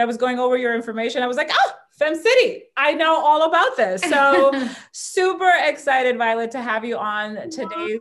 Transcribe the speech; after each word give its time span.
when 0.00 0.06
I 0.06 0.06
was 0.06 0.16
going 0.16 0.38
over 0.38 0.56
your 0.56 0.74
information, 0.74 1.22
I 1.22 1.26
was 1.26 1.36
like, 1.36 1.50
oh, 1.52 1.72
Fem 1.98 2.14
City. 2.14 2.62
I 2.74 2.94
know 2.94 3.22
all 3.22 3.42
about 3.42 3.76
this. 3.76 4.00
So 4.00 4.50
super 4.92 5.52
excited, 5.62 6.16
Violet, 6.16 6.52
to 6.52 6.62
have 6.62 6.86
you 6.86 6.96
on 6.96 7.50
today's 7.50 8.00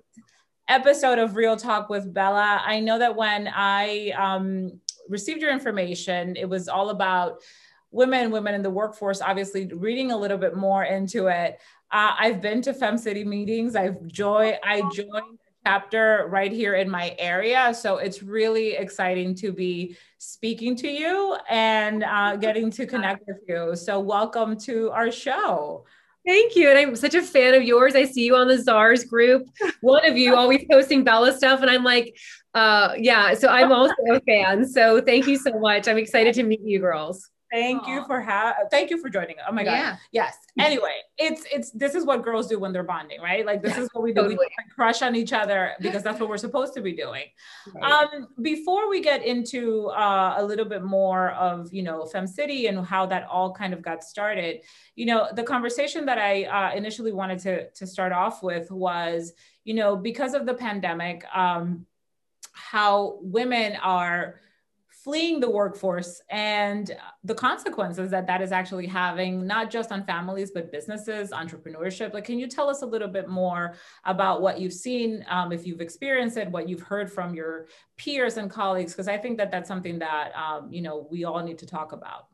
episode 0.70 1.20
of 1.20 1.36
Real 1.36 1.58
Talk 1.58 1.90
with 1.90 2.14
Bella. 2.14 2.62
I 2.66 2.80
know 2.80 3.00
that 3.00 3.18
when 3.18 3.50
I 3.54 4.12
um, 4.18 4.80
received 5.10 5.42
your 5.42 5.52
information, 5.52 6.38
it 6.38 6.48
was 6.48 6.70
all 6.70 6.90
about 6.90 7.42
women, 7.92 8.32
women 8.32 8.56
in 8.56 8.62
the 8.62 8.70
workforce, 8.70 9.20
obviously 9.20 9.66
reading 9.66 10.14
a 10.14 10.18
little 10.18 10.38
bit 10.38 10.56
more 10.56 10.86
into 10.86 11.28
it. 11.28 11.60
Uh, 11.92 12.16
I've 12.18 12.40
been 12.40 12.62
to 12.62 12.74
Fem 12.74 12.98
City 12.98 13.26
meetings. 13.26 13.76
I've 13.76 14.08
joined, 14.08 14.60
I 14.64 14.90
joined 14.94 15.39
chapter 15.66 16.28
right 16.30 16.52
here 16.52 16.76
in 16.76 16.90
my 16.90 17.16
area. 17.20 17.74
So 17.74 17.98
it's 17.98 18.24
really 18.24 18.74
exciting 18.74 19.36
to 19.36 19.52
be 19.52 19.98
speaking 20.18 20.76
to 20.78 20.88
you 20.88 21.38
and 21.50 22.04
uh, 22.04 22.36
getting 22.38 22.72
to 22.72 22.86
connect 22.86 23.24
with 23.28 23.38
you. 23.48 23.76
So 23.76 24.00
welcome 24.00 24.58
to 24.62 24.90
our 24.92 25.12
show. 25.12 25.86
Thank 26.26 26.56
you. 26.56 26.70
And 26.70 26.78
I'm 26.78 26.96
such 26.96 27.16
a 27.16 27.22
fan 27.22 27.54
of 27.54 27.64
yours. 27.64 27.96
I 27.96 28.06
see 28.06 28.26
you 28.26 28.36
on 28.36 28.48
the 28.48 28.62
czars 28.62 29.04
group. 29.04 29.48
One 29.82 30.06
of 30.06 30.18
you 30.18 30.36
always 30.36 30.66
posting 30.70 31.04
Bella 31.04 31.36
stuff. 31.36 31.62
And 31.62 31.70
I'm 31.70 31.84
like, 31.84 32.16
uh, 32.54 32.94
yeah, 32.98 33.34
so 33.34 33.48
I'm 33.48 33.72
also 33.72 33.96
a 34.12 34.20
fan. 34.22 34.68
So 34.68 35.02
thank 35.02 35.28
you 35.28 35.38
so 35.38 35.58
much. 35.60 35.88
I'm 35.88 35.98
excited 35.98 36.34
to 36.36 36.44
meet 36.44 36.62
you 36.62 36.80
girls. 36.80 37.30
Thank 37.52 37.84
Aww. 37.84 37.88
you 37.88 38.06
for 38.06 38.22
ha- 38.22 38.56
thank 38.70 38.90
you 38.90 39.02
for 39.02 39.10
joining. 39.10 39.36
Oh 39.48 39.52
my 39.52 39.64
god. 39.64 39.72
Yeah. 39.72 39.98
Yes. 40.12 40.38
Anyway, 40.60 40.98
it's 41.18 41.46
it's 41.52 41.72
this 41.72 41.96
is 41.96 42.06
what 42.06 42.24
girls 42.24 42.48
do 42.48 42.60
when 42.60 42.72
they're 42.72 42.84
bonding, 42.84 43.22
right? 43.22 43.46
Like 43.46 43.64
this 43.64 43.78
is 43.78 43.90
what 43.94 44.04
we 44.04 44.12
do. 44.12 44.22
Totally. 44.22 44.36
We 44.36 44.50
crush 44.74 45.02
on 45.02 45.16
each 45.16 45.34
other 45.34 45.74
because 45.80 46.04
that's 46.04 46.20
what 46.20 46.30
we're 46.30 46.38
supposed 46.38 46.74
to 46.76 46.82
be 46.82 46.94
doing. 46.94 47.26
Right. 47.74 47.92
Um, 47.92 48.28
before 48.42 48.90
we 48.90 49.02
get 49.02 49.26
into 49.26 49.88
uh, 49.88 50.36
a 50.38 50.44
little 50.44 50.66
bit 50.66 50.84
more 50.84 51.32
of 51.32 51.74
you 51.74 51.82
know 51.82 52.06
Fem 52.06 52.28
City 52.28 52.68
and 52.68 52.86
how 52.86 53.08
that 53.08 53.28
all 53.28 53.52
kind 53.52 53.74
of 53.74 53.82
got 53.82 54.04
started, 54.04 54.62
you 54.96 55.08
know, 55.08 55.28
the 55.34 55.44
conversation 55.44 56.06
that 56.06 56.20
I 56.20 56.44
uh, 56.44 56.76
initially 56.76 57.14
wanted 57.14 57.40
to 57.40 57.70
to 57.72 57.88
start 57.88 58.12
off 58.12 58.44
with 58.44 58.70
was, 58.70 59.34
you 59.64 59.74
know, 59.74 59.96
because 59.96 60.36
of 60.36 60.46
the 60.46 60.54
pandemic, 60.54 61.26
um, 61.36 61.88
how 62.54 63.18
women 63.22 63.76
are 63.78 64.40
fleeing 65.04 65.40
the 65.40 65.50
workforce 65.50 66.22
and 66.30 66.96
the 67.24 67.34
consequences 67.34 68.12
that 68.12 68.28
that 68.28 68.42
is 68.42 68.52
actually 68.52 68.86
having 68.86 69.46
not 69.48 69.72
just 69.72 69.92
on 69.92 70.04
families 70.04 70.52
but 70.52 70.72
businesses 70.72 71.32
entrepreneurship 71.32 72.14
like 72.14 72.26
can 72.26 72.38
you 72.38 72.48
tell 72.48 72.70
us 72.70 72.82
a 72.82 72.86
little 72.86 73.08
bit 73.08 73.30
more 73.30 73.76
about 74.06 74.42
what 74.42 74.60
you've 74.60 74.74
seen 74.74 75.24
um, 75.30 75.52
if 75.52 75.66
you've 75.66 75.82
experienced 75.82 76.38
it 76.38 76.50
what 76.52 76.68
you've 76.68 76.82
heard 76.82 77.12
from 77.12 77.34
your 77.34 77.68
peers 77.98 78.38
and 78.38 78.50
colleagues 78.50 78.92
because 78.92 79.08
i 79.08 79.18
think 79.18 79.38
that 79.38 79.52
that's 79.52 79.68
something 79.68 80.00
that 80.00 80.32
um, 80.36 80.72
you 80.72 80.82
know 80.82 81.08
we 81.10 81.24
all 81.24 81.44
need 81.44 81.58
to 81.58 81.66
talk 81.66 81.92
about 81.92 82.26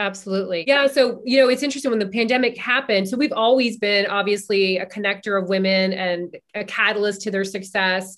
Absolutely. 0.00 0.62
Yeah. 0.64 0.86
So, 0.86 1.22
you 1.24 1.40
know, 1.40 1.48
it's 1.48 1.64
interesting 1.64 1.90
when 1.90 1.98
the 1.98 2.06
pandemic 2.06 2.56
happened. 2.56 3.08
So, 3.08 3.16
we've 3.16 3.32
always 3.32 3.78
been 3.78 4.06
obviously 4.06 4.78
a 4.78 4.86
connector 4.86 5.42
of 5.42 5.48
women 5.48 5.92
and 5.92 6.36
a 6.54 6.62
catalyst 6.62 7.22
to 7.22 7.32
their 7.32 7.42
success. 7.42 8.16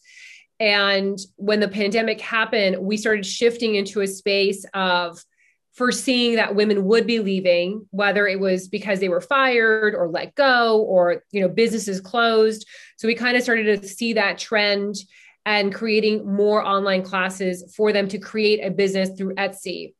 And 0.60 1.18
when 1.36 1.58
the 1.58 1.68
pandemic 1.68 2.20
happened, 2.20 2.76
we 2.78 2.98
started 2.98 3.24
shifting 3.24 3.74
into 3.74 4.02
a 4.02 4.06
space 4.06 4.64
of 4.74 5.24
foreseeing 5.72 6.36
that 6.36 6.54
women 6.54 6.84
would 6.84 7.06
be 7.06 7.20
leaving, 7.20 7.86
whether 7.90 8.26
it 8.28 8.38
was 8.38 8.68
because 8.68 9.00
they 9.00 9.08
were 9.08 9.22
fired 9.22 9.94
or 9.94 10.08
let 10.08 10.34
go 10.34 10.82
or, 10.82 11.24
you 11.30 11.40
know, 11.40 11.48
businesses 11.48 12.00
closed. 12.00 12.66
So 12.98 13.08
we 13.08 13.14
kind 13.14 13.36
of 13.36 13.42
started 13.42 13.80
to 13.80 13.88
see 13.88 14.12
that 14.12 14.36
trend 14.36 14.96
and 15.46 15.74
creating 15.74 16.30
more 16.30 16.62
online 16.62 17.02
classes 17.02 17.72
for 17.74 17.92
them 17.92 18.08
to 18.08 18.18
create 18.18 18.62
a 18.62 18.70
business 18.70 19.10
through 19.16 19.34
Etsy 19.36 19.94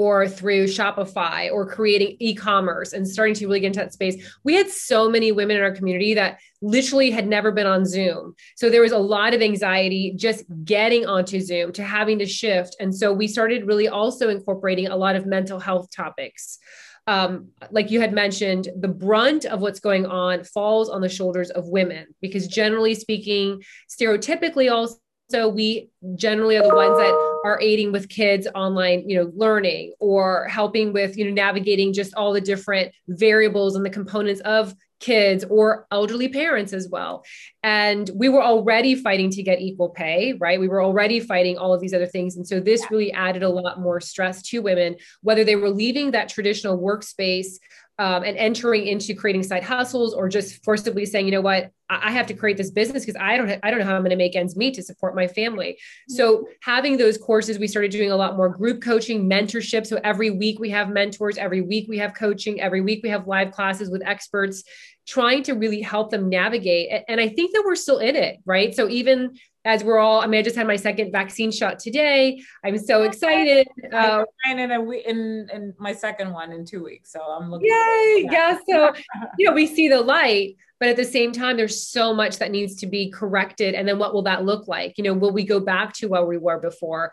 or 0.00 0.26
through 0.26 0.64
Shopify 0.64 1.52
or 1.52 1.66
creating 1.66 2.16
e-commerce 2.20 2.94
and 2.94 3.06
starting 3.06 3.34
to 3.34 3.46
really 3.46 3.60
get 3.60 3.66
into 3.66 3.80
that 3.80 3.92
space. 3.92 4.34
We 4.44 4.54
had 4.54 4.70
so 4.70 5.10
many 5.10 5.30
women 5.30 5.58
in 5.58 5.62
our 5.62 5.72
community 5.72 6.14
that 6.14 6.40
literally 6.62 7.10
had 7.10 7.28
never 7.28 7.52
been 7.52 7.66
on 7.66 7.84
Zoom. 7.84 8.34
So 8.56 8.70
there 8.70 8.80
was 8.80 8.92
a 8.92 8.98
lot 8.98 9.34
of 9.34 9.42
anxiety 9.42 10.14
just 10.16 10.44
getting 10.64 11.04
onto 11.04 11.38
Zoom 11.38 11.72
to 11.72 11.84
having 11.84 12.18
to 12.20 12.24
shift. 12.24 12.76
And 12.80 12.96
so 12.96 13.12
we 13.12 13.28
started 13.28 13.66
really 13.66 13.88
also 13.88 14.30
incorporating 14.30 14.86
a 14.86 14.96
lot 14.96 15.16
of 15.16 15.26
mental 15.26 15.60
health 15.60 15.90
topics. 15.94 16.58
Um, 17.06 17.48
like 17.70 17.90
you 17.90 18.00
had 18.00 18.14
mentioned, 18.14 18.68
the 18.74 18.88
brunt 18.88 19.44
of 19.44 19.60
what's 19.60 19.80
going 19.80 20.06
on 20.06 20.44
falls 20.44 20.88
on 20.88 21.02
the 21.02 21.10
shoulders 21.10 21.50
of 21.50 21.68
women 21.68 22.06
because 22.22 22.48
generally 22.48 22.94
speaking, 22.94 23.62
stereotypically 23.90 24.72
also 24.72 25.48
we 25.50 25.90
generally 26.14 26.56
are 26.56 26.66
the 26.66 26.74
ones 26.74 26.96
that 26.96 27.29
are 27.44 27.60
aiding 27.60 27.92
with 27.92 28.08
kids 28.08 28.46
online 28.54 29.08
you 29.08 29.16
know 29.16 29.30
learning 29.34 29.92
or 29.98 30.46
helping 30.48 30.92
with 30.92 31.16
you 31.16 31.24
know 31.24 31.30
navigating 31.30 31.92
just 31.92 32.14
all 32.14 32.32
the 32.32 32.40
different 32.40 32.92
variables 33.08 33.76
and 33.76 33.84
the 33.84 33.90
components 33.90 34.40
of 34.42 34.74
kids 35.00 35.44
or 35.48 35.86
elderly 35.90 36.28
parents 36.28 36.72
as 36.72 36.88
well. 36.88 37.24
And 37.62 38.08
we 38.14 38.28
were 38.28 38.42
already 38.42 38.94
fighting 38.94 39.30
to 39.30 39.42
get 39.42 39.60
equal 39.60 39.88
pay 39.88 40.34
right? 40.34 40.60
We 40.60 40.68
were 40.68 40.82
already 40.82 41.20
fighting 41.20 41.58
all 41.58 41.74
of 41.74 41.80
these 41.80 41.94
other 41.94 42.06
things. 42.06 42.36
And 42.36 42.46
so 42.46 42.60
this 42.60 42.84
really 42.90 43.12
added 43.12 43.42
a 43.42 43.48
lot 43.48 43.80
more 43.80 44.00
stress 44.00 44.42
to 44.50 44.60
women 44.60 44.96
whether 45.22 45.42
they 45.42 45.56
were 45.56 45.70
leaving 45.70 46.10
that 46.10 46.28
traditional 46.28 46.78
workspace 46.78 47.56
um, 48.00 48.24
and 48.24 48.38
entering 48.38 48.86
into 48.86 49.14
creating 49.14 49.42
side 49.42 49.62
hustles 49.62 50.14
or 50.14 50.26
just 50.26 50.64
forcibly 50.64 51.04
saying, 51.04 51.26
you 51.26 51.32
know 51.32 51.42
what, 51.42 51.70
I 51.90 52.10
have 52.12 52.26
to 52.28 52.34
create 52.34 52.56
this 52.56 52.70
business 52.70 53.04
because 53.04 53.20
I 53.20 53.36
don't 53.36 53.60
I 53.62 53.70
don't 53.70 53.78
know 53.78 53.84
how 53.84 53.94
I'm 53.94 54.00
going 54.00 54.10
to 54.10 54.16
make 54.16 54.34
ends 54.34 54.56
meet 54.56 54.72
to 54.74 54.82
support 54.82 55.14
my 55.14 55.26
family. 55.26 55.76
So 56.08 56.46
having 56.62 56.96
those 56.96 57.18
courses, 57.18 57.58
we 57.58 57.66
started 57.66 57.90
doing 57.90 58.10
a 58.10 58.16
lot 58.16 58.38
more 58.38 58.48
group 58.48 58.80
coaching, 58.80 59.28
mentorship. 59.28 59.86
So 59.86 60.00
every 60.02 60.30
week 60.30 60.58
we 60.58 60.70
have 60.70 60.88
mentors, 60.88 61.36
every 61.36 61.60
week 61.60 61.88
we 61.90 61.98
have 61.98 62.14
coaching, 62.14 62.58
every 62.58 62.80
week 62.80 63.00
we 63.02 63.10
have 63.10 63.26
live 63.26 63.50
classes 63.50 63.90
with 63.90 64.02
experts, 64.06 64.64
trying 65.10 65.42
to 65.42 65.54
really 65.54 65.80
help 65.80 66.10
them 66.10 66.28
navigate. 66.28 67.02
And 67.08 67.20
I 67.20 67.28
think 67.28 67.52
that 67.52 67.64
we're 67.66 67.74
still 67.74 67.98
in 67.98 68.14
it, 68.14 68.38
right? 68.44 68.72
So 68.72 68.88
even 68.88 69.36
as 69.64 69.82
we're 69.82 69.98
all, 69.98 70.20
I 70.20 70.28
mean, 70.28 70.38
I 70.38 70.42
just 70.42 70.54
had 70.54 70.68
my 70.68 70.76
second 70.76 71.10
vaccine 71.10 71.50
shot 71.50 71.80
today. 71.80 72.40
I'm 72.64 72.78
so 72.78 73.02
excited. 73.02 73.66
Uh, 73.92 74.24
in 74.48 74.70
a 74.70 74.80
week, 74.80 75.04
in, 75.04 75.48
in 75.52 75.74
my 75.78 75.92
second 75.92 76.32
one 76.32 76.52
in 76.52 76.64
two 76.64 76.84
weeks. 76.84 77.10
So 77.12 77.20
I'm 77.20 77.50
looking. 77.50 77.66
Yay! 77.66 78.28
Yeah. 78.30 78.56
So, 78.68 78.92
you 79.38 79.48
know, 79.48 79.52
we 79.52 79.66
see 79.66 79.88
the 79.88 80.00
light, 80.00 80.54
but 80.78 80.88
at 80.88 80.96
the 80.96 81.04
same 81.04 81.32
time, 81.32 81.56
there's 81.56 81.88
so 81.88 82.14
much 82.14 82.38
that 82.38 82.52
needs 82.52 82.76
to 82.76 82.86
be 82.86 83.10
corrected. 83.10 83.74
And 83.74 83.88
then 83.88 83.98
what 83.98 84.14
will 84.14 84.22
that 84.22 84.44
look 84.44 84.68
like? 84.68 84.96
You 84.96 85.02
know, 85.02 85.12
will 85.12 85.32
we 85.32 85.42
go 85.44 85.58
back 85.58 85.92
to 85.94 86.06
where 86.06 86.24
we 86.24 86.38
were 86.38 86.60
before? 86.60 87.10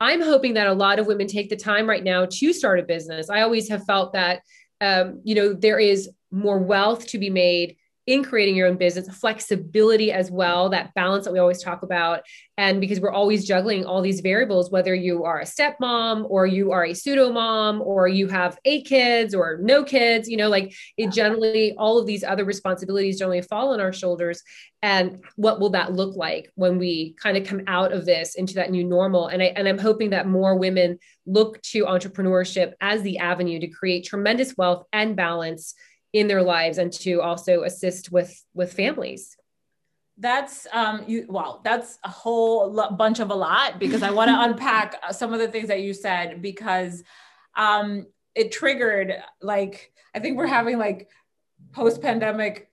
I'm 0.00 0.20
hoping 0.20 0.52
that 0.54 0.66
a 0.66 0.74
lot 0.74 0.98
of 0.98 1.06
women 1.06 1.26
take 1.26 1.48
the 1.48 1.56
time 1.56 1.88
right 1.88 2.04
now 2.04 2.26
to 2.30 2.52
start 2.52 2.78
a 2.78 2.82
business. 2.82 3.30
I 3.30 3.40
always 3.40 3.70
have 3.70 3.84
felt 3.86 4.12
that, 4.12 4.42
um, 4.82 5.22
you 5.24 5.34
know, 5.34 5.54
there 5.54 5.78
is 5.78 6.10
more 6.30 6.58
wealth 6.58 7.06
to 7.08 7.18
be 7.18 7.30
made 7.30 7.76
in 8.08 8.24
creating 8.24 8.56
your 8.56 8.66
own 8.66 8.78
business, 8.78 9.06
flexibility 9.18 10.10
as 10.10 10.30
well, 10.30 10.70
that 10.70 10.94
balance 10.94 11.26
that 11.26 11.32
we 11.32 11.38
always 11.38 11.62
talk 11.62 11.82
about. 11.82 12.22
And 12.56 12.80
because 12.80 13.00
we're 13.00 13.12
always 13.12 13.46
juggling 13.46 13.84
all 13.84 14.00
these 14.00 14.20
variables, 14.20 14.70
whether 14.70 14.94
you 14.94 15.24
are 15.24 15.40
a 15.40 15.44
stepmom 15.44 16.24
or 16.30 16.46
you 16.46 16.72
are 16.72 16.86
a 16.86 16.94
pseudo 16.94 17.30
mom 17.30 17.82
or 17.82 18.08
you 18.08 18.26
have 18.28 18.56
eight 18.64 18.86
kids 18.86 19.34
or 19.34 19.58
no 19.60 19.84
kids, 19.84 20.26
you 20.26 20.38
know, 20.38 20.48
like 20.48 20.74
it 20.96 21.12
generally, 21.12 21.74
all 21.76 21.98
of 21.98 22.06
these 22.06 22.24
other 22.24 22.46
responsibilities 22.46 23.18
generally 23.18 23.42
fall 23.42 23.74
on 23.74 23.80
our 23.80 23.92
shoulders. 23.92 24.42
And 24.82 25.22
what 25.36 25.60
will 25.60 25.70
that 25.70 25.92
look 25.92 26.16
like 26.16 26.50
when 26.54 26.78
we 26.78 27.14
kind 27.22 27.36
of 27.36 27.44
come 27.44 27.60
out 27.66 27.92
of 27.92 28.06
this 28.06 28.36
into 28.36 28.54
that 28.54 28.70
new 28.70 28.84
normal? 28.84 29.26
And 29.26 29.42
I 29.42 29.46
and 29.46 29.68
I'm 29.68 29.76
hoping 29.76 30.10
that 30.10 30.26
more 30.26 30.56
women 30.56 30.98
look 31.26 31.60
to 31.62 31.84
entrepreneurship 31.84 32.72
as 32.80 33.02
the 33.02 33.18
avenue 33.18 33.60
to 33.60 33.66
create 33.66 34.06
tremendous 34.06 34.56
wealth 34.56 34.86
and 34.94 35.14
balance 35.14 35.74
in 36.12 36.26
their 36.28 36.42
lives 36.42 36.78
and 36.78 36.92
to 36.92 37.20
also 37.20 37.62
assist 37.62 38.10
with 38.10 38.44
with 38.54 38.72
families. 38.72 39.36
That's 40.16 40.66
um 40.72 41.04
you 41.06 41.26
wow 41.28 41.60
that's 41.62 41.98
a 42.04 42.08
whole 42.08 42.72
lo- 42.72 42.90
bunch 42.90 43.20
of 43.20 43.30
a 43.30 43.34
lot 43.34 43.78
because 43.78 44.02
i 44.02 44.10
want 44.10 44.28
to 44.28 44.40
unpack 44.42 44.96
some 45.12 45.32
of 45.32 45.38
the 45.38 45.46
things 45.46 45.68
that 45.68 45.80
you 45.80 45.94
said 45.94 46.42
because 46.42 47.04
um 47.56 48.04
it 48.34 48.50
triggered 48.50 49.14
like 49.40 49.92
i 50.16 50.18
think 50.18 50.36
we're 50.36 50.48
having 50.48 50.76
like 50.76 51.08
post 51.70 52.02
pandemic 52.02 52.68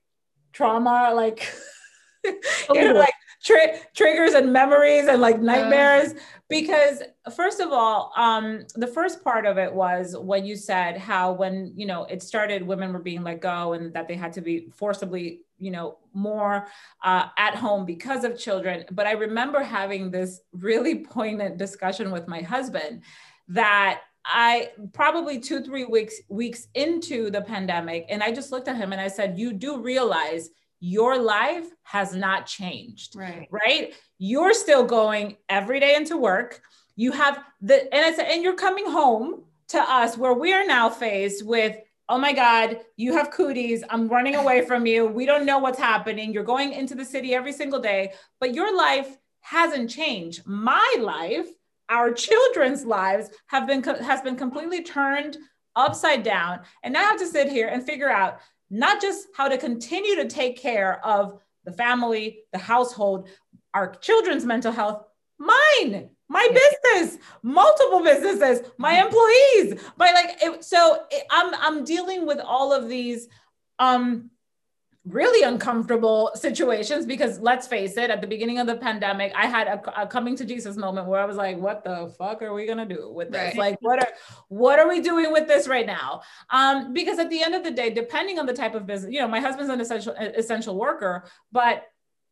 trauma 0.54 1.12
like 1.14 1.48
you 2.26 2.34
know 2.74 2.94
like 2.94 3.14
tri- 3.46 3.80
triggers 3.94 4.34
and 4.34 4.52
memories 4.52 5.08
and 5.08 5.22
like 5.22 5.40
nightmares. 5.40 6.12
Uh, 6.12 6.20
because 6.50 7.02
first 7.36 7.60
of 7.60 7.72
all 7.72 8.12
um, 8.18 8.66
the 8.76 8.88
first 8.88 9.24
part 9.24 9.46
of 9.46 9.58
it 9.58 9.74
was 9.74 10.16
when 10.18 10.46
you 10.46 10.56
said 10.56 10.98
how 10.98 11.32
when 11.32 11.72
you 11.76 11.86
know 11.86 12.04
it 12.06 12.22
started 12.22 12.66
women 12.66 12.92
were 12.92 13.00
being 13.00 13.24
let 13.24 13.42
go 13.42 13.74
and 13.74 13.94
that 13.94 14.08
they 14.08 14.16
had 14.16 14.34
to 14.34 14.42
be 14.42 14.68
forcibly 14.76 15.42
you 15.58 15.72
know 15.72 15.98
more 16.14 16.68
uh, 17.04 17.28
at 17.38 17.56
home 17.56 17.86
because 17.86 18.24
of 18.24 18.38
children. 18.38 18.84
But 18.92 19.08
i 19.08 19.12
remember 19.12 19.64
having 19.64 20.12
this 20.12 20.42
really 20.52 21.00
poignant 21.00 21.58
discussion 21.58 22.12
with 22.12 22.28
my 22.28 22.42
husband 22.42 23.04
that 23.48 24.02
I 24.28 24.70
probably 24.94 25.40
two, 25.40 25.62
three 25.62 25.86
weeks 25.86 26.16
weeks 26.30 26.68
into 26.74 27.30
the 27.30 27.42
pandemic, 27.42 28.08
and 28.10 28.24
I 28.24 28.32
just 28.32 28.52
looked 28.52 28.68
at 28.68 28.76
him 28.76 28.92
and 28.92 29.00
I 29.00 29.08
said, 29.08 29.38
You 29.38 29.54
do 29.54 29.80
realize 29.80 30.50
your 30.86 31.18
life 31.18 31.66
has 31.82 32.16
not 32.16 32.46
changed. 32.46 33.16
Right. 33.16 33.48
Right. 33.50 33.96
You're 34.20 34.54
still 34.54 34.86
going 34.86 35.38
every 35.50 35.80
day 35.80 35.96
into 35.96 36.16
work. 36.16 36.62
You 36.96 37.12
have 37.12 37.40
the, 37.60 37.92
and 37.94 38.06
it's, 38.06 38.20
and 38.20 38.44
you're 38.44 38.56
coming 38.56 38.86
home 38.86 39.46
to 39.70 39.80
us 39.80 40.16
where 40.16 40.34
we 40.34 40.54
are 40.54 40.66
now 40.66 40.90
faced 40.90 41.44
with 41.44 41.76
oh 42.08 42.20
my 42.20 42.34
God, 42.34 42.82
you 42.98 43.14
have 43.14 43.32
cooties. 43.32 43.84
I'm 43.90 44.08
running 44.08 44.36
away 44.36 44.64
from 44.64 44.86
you. 44.86 45.08
We 45.08 45.26
don't 45.26 45.44
know 45.44 45.58
what's 45.58 45.80
happening. 45.80 46.32
You're 46.32 46.44
going 46.44 46.72
into 46.72 46.94
the 46.94 47.04
city 47.04 47.34
every 47.34 47.52
single 47.52 47.80
day, 47.80 48.14
but 48.40 48.54
your 48.54 48.78
life 48.78 49.18
hasn't 49.42 49.90
changed. 49.90 50.46
My 50.46 50.96
life, 51.00 51.48
our 51.90 52.14
children's 52.14 52.86
lives 52.86 53.32
have 53.48 53.66
been 53.66 53.82
has 53.82 54.22
been 54.22 54.36
completely 54.36 54.84
turned 54.84 55.38
upside 55.76 56.22
down. 56.22 56.60
And 56.84 56.94
now 56.94 57.02
I 57.02 57.04
have 57.06 57.20
to 57.20 57.28
sit 57.28 57.50
here 57.50 57.70
and 57.70 57.84
figure 57.84 58.10
out 58.10 58.40
not 58.70 59.02
just 59.02 59.28
how 59.36 59.48
to 59.48 59.58
continue 59.58 60.16
to 60.16 60.28
take 60.28 60.58
care 60.58 61.06
of 61.06 61.40
the 61.66 61.72
family, 61.72 62.40
the 62.52 62.60
household, 62.60 63.28
our 63.74 63.96
children's 63.96 64.46
mental 64.46 64.72
health, 64.72 65.04
mine, 65.38 66.10
my 66.28 66.48
business, 66.94 67.18
multiple 67.44 68.04
businesses, 68.04 68.68
my 68.78 68.96
mm-hmm. 68.96 69.08
employees, 69.08 69.92
my 69.98 70.12
like. 70.12 70.38
It, 70.42 70.64
so 70.64 71.04
it, 71.12 71.24
I'm 71.30 71.54
I'm 71.56 71.84
dealing 71.84 72.26
with 72.26 72.40
all 72.40 72.74
of 72.74 72.90
these 72.90 73.28
um 73.80 74.32
really 75.06 75.48
uncomfortable 75.48 76.32
situations 76.34 77.06
because 77.06 77.40
let's 77.40 77.68
face 77.68 77.96
it 77.96 78.10
at 78.10 78.22
the 78.22 78.28
beginning 78.28 78.58
of 78.58 78.66
the 78.66 78.76
pandemic 78.76 79.32
i 79.36 79.46
had 79.46 79.68
a, 79.68 80.02
a, 80.02 80.08
coming 80.08 80.36
to 80.36 80.44
jesus 80.44 80.76
moment 80.78 81.08
where 81.08 81.22
i 81.22 81.26
was 81.26 81.38
like 81.38 81.58
what 81.58 81.84
the 81.84 82.12
fuck 82.18 82.42
are 82.42 82.54
we 82.54 82.66
gonna 82.66 82.86
do 82.88 83.12
with 83.14 83.32
this 83.32 83.56
right. 83.56 83.58
like 83.58 83.78
what 83.82 84.00
are 84.00 84.12
what 84.48 84.80
are 84.80 84.88
we 84.88 85.02
doing 85.02 85.32
with 85.32 85.48
this 85.48 85.68
right 85.68 85.86
now 85.86 86.22
um 86.50 86.92
because 86.92 87.20
at 87.20 87.30
the 87.30 87.42
end 87.42 87.54
of 87.54 87.64
the 87.64 87.70
day 87.70 87.92
depending 87.92 88.40
on 88.40 88.48
the 88.48 88.54
type 88.54 88.74
of 88.74 88.88
business 88.88 89.14
you 89.14 89.20
know 89.20 89.28
my 89.28 89.40
husband's 89.40 89.72
an 89.72 89.80
essential 89.80 90.14
essential 90.18 90.76
worker 90.76 91.24
but 91.52 91.86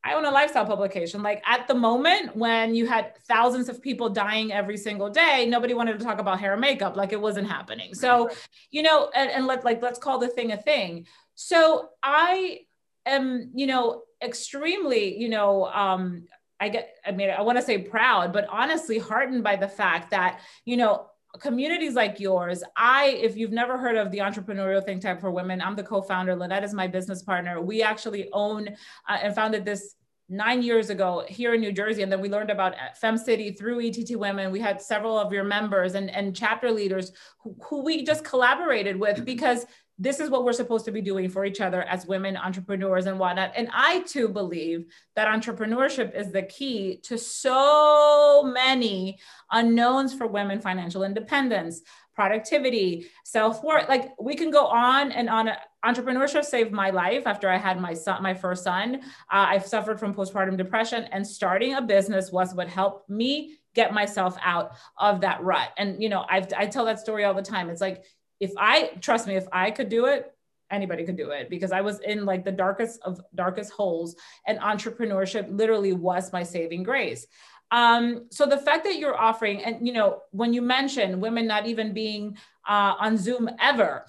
I 0.05 0.15
own 0.15 0.25
a 0.25 0.31
lifestyle 0.31 0.65
publication. 0.65 1.23
Like 1.23 1.41
at 1.45 1.67
the 1.67 1.73
moment 1.73 2.35
when 2.35 2.75
you 2.75 2.85
had 2.85 3.15
thousands 3.25 3.69
of 3.69 3.81
people 3.81 4.09
dying 4.09 4.51
every 4.51 4.75
single 4.75 5.09
day, 5.09 5.45
nobody 5.47 5.73
wanted 5.73 5.97
to 5.97 6.03
talk 6.03 6.19
about 6.19 6.41
hair 6.41 6.51
and 6.51 6.61
makeup. 6.61 6.97
Like 6.97 7.13
it 7.13 7.21
wasn't 7.21 7.47
happening. 7.47 7.93
So, 7.93 8.29
you 8.69 8.81
know, 8.81 9.09
and, 9.15 9.31
and 9.31 9.47
let 9.47 9.63
like 9.63 9.81
let's 9.81 9.99
call 9.99 10.19
the 10.19 10.27
thing 10.27 10.51
a 10.51 10.57
thing. 10.57 11.07
So 11.35 11.89
I 12.01 12.61
am, 13.05 13.51
you 13.53 13.67
know, 13.67 14.03
extremely, 14.21 15.17
you 15.17 15.29
know, 15.29 15.65
um, 15.65 16.27
I 16.59 16.69
get, 16.69 16.95
I 17.05 17.11
mean, 17.11 17.29
I 17.29 17.41
want 17.41 17.57
to 17.57 17.63
say 17.63 17.77
proud, 17.77 18.31
but 18.31 18.47
honestly 18.49 18.97
heartened 18.97 19.43
by 19.43 19.55
the 19.55 19.67
fact 19.67 20.11
that, 20.11 20.39
you 20.65 20.77
know, 20.77 21.07
communities 21.39 21.95
like 21.95 22.19
yours, 22.19 22.63
I, 22.77 23.07
if 23.07 23.35
you've 23.35 23.51
never 23.51 23.77
heard 23.77 23.97
of 23.97 24.11
the 24.11 24.19
entrepreneurial 24.19 24.83
think 24.83 25.01
tank 25.01 25.19
for 25.19 25.31
women, 25.31 25.61
I'm 25.61 25.75
the 25.75 25.83
co-founder. 25.83 26.35
Lynette 26.35 26.63
is 26.63 26.73
my 26.73 26.87
business 26.87 27.23
partner. 27.23 27.59
We 27.59 27.81
actually 27.81 28.29
own 28.31 28.69
uh, 29.09 29.17
and 29.21 29.33
founded 29.33 29.65
this 29.65 29.95
nine 30.29 30.63
years 30.63 30.89
ago 30.89 31.25
here 31.27 31.53
in 31.53 31.61
New 31.61 31.71
Jersey. 31.71 32.01
And 32.01 32.11
then 32.11 32.21
we 32.21 32.29
learned 32.29 32.49
about 32.49 32.75
Fem 32.95 33.17
City 33.17 33.51
through 33.51 33.85
ETT 33.85 34.17
Women. 34.17 34.51
We 34.51 34.59
had 34.59 34.81
several 34.81 35.17
of 35.17 35.33
your 35.33 35.43
members 35.43 35.95
and, 35.95 36.09
and 36.09 36.35
chapter 36.35 36.71
leaders 36.71 37.11
who, 37.39 37.55
who 37.61 37.83
we 37.83 38.03
just 38.03 38.23
collaborated 38.23 38.97
with 38.97 39.25
because 39.25 39.65
this 39.99 40.19
is 40.19 40.29
what 40.29 40.43
we're 40.43 40.53
supposed 40.53 40.85
to 40.85 40.91
be 40.91 41.01
doing 41.01 41.29
for 41.29 41.45
each 41.45 41.61
other 41.61 41.83
as 41.83 42.07
women 42.07 42.35
entrepreneurs 42.35 43.05
and 43.05 43.19
whatnot. 43.19 43.51
And 43.55 43.69
I 43.71 44.01
too 44.01 44.27
believe 44.27 44.85
that 45.15 45.27
entrepreneurship 45.27 46.15
is 46.15 46.31
the 46.31 46.43
key 46.43 46.97
to 47.03 47.17
so 47.17 48.43
many 48.43 49.19
unknowns 49.51 50.13
for 50.13 50.25
women 50.25 50.59
financial 50.59 51.03
independence, 51.03 51.81
productivity, 52.15 53.07
self 53.23 53.63
worth. 53.63 53.87
Like 53.87 54.13
we 54.19 54.35
can 54.35 54.51
go 54.51 54.65
on 54.65 55.11
and 55.11 55.29
on. 55.29 55.49
Entrepreneurship 55.85 56.45
saved 56.45 56.71
my 56.71 56.91
life 56.91 57.27
after 57.27 57.49
I 57.49 57.57
had 57.57 57.77
my 57.77 57.93
son, 57.93 58.23
my 58.23 58.33
first 58.33 58.63
son. 58.63 59.01
Uh, 59.03 59.47
I've 59.49 59.65
suffered 59.65 59.99
from 59.99 60.13
postpartum 60.13 60.55
depression, 60.55 61.03
and 61.11 61.27
starting 61.27 61.73
a 61.73 61.81
business 61.81 62.31
was 62.31 62.55
what 62.55 62.69
helped 62.69 63.09
me 63.09 63.57
get 63.75 63.93
myself 63.93 64.37
out 64.41 64.71
of 64.97 65.21
that 65.21 65.43
rut. 65.43 65.69
And 65.77 66.01
you 66.01 66.07
know, 66.07 66.25
I've, 66.29 66.47
I 66.55 66.67
tell 66.67 66.85
that 66.85 66.99
story 66.99 67.25
all 67.25 67.33
the 67.33 67.41
time. 67.41 67.69
It's 67.69 67.81
like 67.81 68.05
if 68.43 68.51
I 68.57 68.91
trust 69.01 69.27
me, 69.27 69.35
if 69.35 69.47
I 69.51 69.71
could 69.71 69.89
do 69.89 70.05
it, 70.05 70.33
anybody 70.69 71.03
could 71.03 71.17
do 71.17 71.29
it 71.29 71.49
because 71.49 71.71
I 71.71 71.81
was 71.81 71.99
in 71.99 72.25
like 72.25 72.43
the 72.43 72.51
darkest 72.51 72.99
of 73.03 73.21
darkest 73.35 73.71
holes 73.71 74.15
and 74.47 74.59
entrepreneurship 74.59 75.45
literally 75.49 75.93
was 75.93 76.33
my 76.33 76.43
saving 76.43 76.83
grace. 76.83 77.27
Um, 77.71 78.27
so 78.29 78.45
the 78.45 78.57
fact 78.57 78.83
that 78.83 78.99
you're 78.99 79.17
offering, 79.17 79.63
and 79.63 79.85
you 79.87 79.93
know, 79.93 80.21
when 80.31 80.53
you 80.53 80.61
mention 80.61 81.19
women 81.19 81.47
not 81.47 81.65
even 81.65 81.93
being 81.93 82.37
uh, 82.67 82.93
on 82.99 83.17
Zoom 83.17 83.49
ever, 83.59 84.05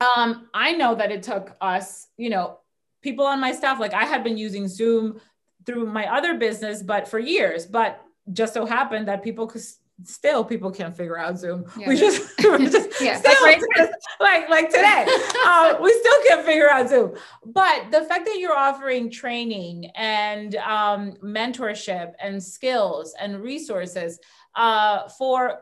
um, 0.00 0.48
I 0.54 0.72
know 0.72 0.94
that 0.94 1.10
it 1.10 1.22
took 1.22 1.56
us, 1.60 2.08
you 2.16 2.30
know, 2.30 2.58
people 3.02 3.26
on 3.26 3.40
my 3.40 3.52
staff, 3.52 3.78
like 3.78 3.92
I 3.92 4.04
had 4.04 4.24
been 4.24 4.38
using 4.38 4.66
Zoom 4.66 5.20
through 5.66 5.86
my 5.86 6.06
other 6.06 6.38
business, 6.38 6.82
but 6.82 7.06
for 7.06 7.18
years, 7.18 7.66
but 7.66 8.02
just 8.32 8.54
so 8.54 8.64
happened 8.64 9.08
that 9.08 9.22
people 9.22 9.46
could 9.46 9.62
still 10.04 10.44
people 10.44 10.70
can't 10.70 10.96
figure 10.96 11.18
out 11.18 11.38
Zoom. 11.38 11.64
Yeah. 11.76 11.88
We 11.88 11.96
just, 11.96 12.38
just 12.38 12.90
yeah, 13.00 13.18
still, 13.18 13.34
like, 13.42 13.60
right 13.76 13.90
like, 14.20 14.48
like 14.48 14.68
today, 14.68 15.06
uh, 15.44 15.76
we 15.80 15.92
still 15.92 16.22
can't 16.28 16.44
figure 16.44 16.70
out 16.70 16.88
Zoom. 16.88 17.14
But 17.44 17.90
the 17.90 18.02
fact 18.02 18.26
that 18.26 18.36
you're 18.38 18.56
offering 18.56 19.10
training 19.10 19.86
and 19.94 20.56
um, 20.56 21.14
mentorship 21.22 22.12
and 22.22 22.42
skills 22.42 23.14
and 23.20 23.40
resources 23.40 24.18
uh, 24.54 25.08
for 25.08 25.60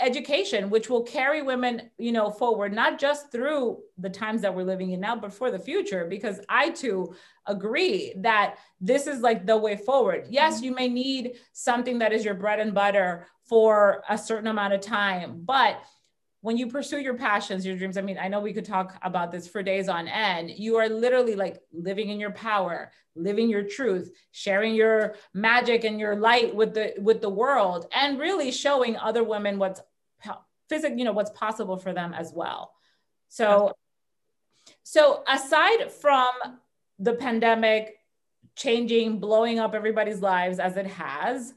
education 0.00 0.70
which 0.70 0.88
will 0.88 1.02
carry 1.02 1.42
women 1.42 1.90
you 1.98 2.12
know 2.12 2.30
forward 2.30 2.72
not 2.72 2.98
just 2.98 3.30
through 3.30 3.78
the 3.98 4.08
times 4.08 4.40
that 4.42 4.54
we're 4.54 4.64
living 4.64 4.90
in 4.90 5.00
now 5.00 5.16
but 5.16 5.32
for 5.32 5.50
the 5.50 5.58
future 5.58 6.06
because 6.08 6.40
i 6.48 6.70
too 6.70 7.14
agree 7.46 8.12
that 8.16 8.56
this 8.80 9.06
is 9.06 9.20
like 9.20 9.46
the 9.46 9.56
way 9.56 9.76
forward 9.76 10.26
yes 10.28 10.56
mm-hmm. 10.56 10.64
you 10.64 10.74
may 10.74 10.88
need 10.88 11.32
something 11.52 11.98
that 11.98 12.12
is 12.12 12.24
your 12.24 12.34
bread 12.34 12.60
and 12.60 12.74
butter 12.74 13.26
for 13.48 14.02
a 14.08 14.16
certain 14.16 14.46
amount 14.46 14.72
of 14.72 14.80
time 14.80 15.42
but 15.44 15.82
when 16.42 16.56
you 16.56 16.66
pursue 16.66 16.98
your 16.98 17.14
passions, 17.14 17.64
your 17.64 17.76
dreams, 17.76 17.96
I 17.96 18.02
mean, 18.02 18.18
I 18.18 18.28
know 18.28 18.40
we 18.40 18.52
could 18.52 18.64
talk 18.64 18.98
about 19.02 19.30
this 19.30 19.48
for 19.48 19.62
days 19.62 19.88
on 19.88 20.08
end. 20.08 20.50
You 20.50 20.76
are 20.76 20.88
literally 20.88 21.36
like 21.36 21.62
living 21.72 22.10
in 22.10 22.20
your 22.20 22.32
power, 22.32 22.90
living 23.14 23.48
your 23.48 23.62
truth, 23.62 24.12
sharing 24.32 24.74
your 24.74 25.14
magic 25.32 25.84
and 25.84 26.00
your 26.00 26.16
light 26.16 26.54
with 26.54 26.74
the 26.74 26.94
with 26.98 27.20
the 27.20 27.28
world, 27.30 27.86
and 27.94 28.18
really 28.18 28.50
showing 28.50 28.96
other 28.96 29.22
women 29.22 29.58
what's 29.58 29.80
physical, 30.68 30.98
you 30.98 31.04
know, 31.04 31.12
what's 31.12 31.30
possible 31.30 31.76
for 31.76 31.92
them 31.92 32.12
as 32.12 32.32
well. 32.32 32.72
So, 33.28 33.72
so 34.82 35.22
aside 35.28 35.92
from 35.92 36.32
the 36.98 37.14
pandemic 37.14 37.98
changing, 38.56 39.18
blowing 39.20 39.58
up 39.58 39.74
everybody's 39.74 40.20
lives 40.20 40.58
as 40.58 40.76
it 40.76 40.86
has, 40.86 41.54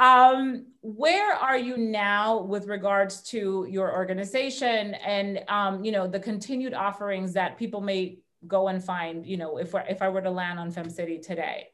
um, 0.00 0.64
where 0.80 1.34
are 1.34 1.58
you 1.58 1.76
now 1.76 2.40
with 2.40 2.66
regards 2.66 3.22
to 3.24 3.66
your 3.68 3.94
organization 3.94 4.94
and 4.94 5.44
um, 5.48 5.84
you 5.84 5.92
know 5.92 6.08
the 6.08 6.18
continued 6.18 6.72
offerings 6.72 7.34
that 7.34 7.58
people 7.58 7.82
may 7.82 8.18
go 8.46 8.68
and 8.68 8.82
find? 8.82 9.26
You 9.26 9.36
know, 9.36 9.58
if 9.58 9.74
if 9.88 10.00
I 10.00 10.08
were 10.08 10.22
to 10.22 10.30
land 10.30 10.58
on 10.58 10.70
Fem 10.70 10.88
City 10.88 11.18
today. 11.18 11.68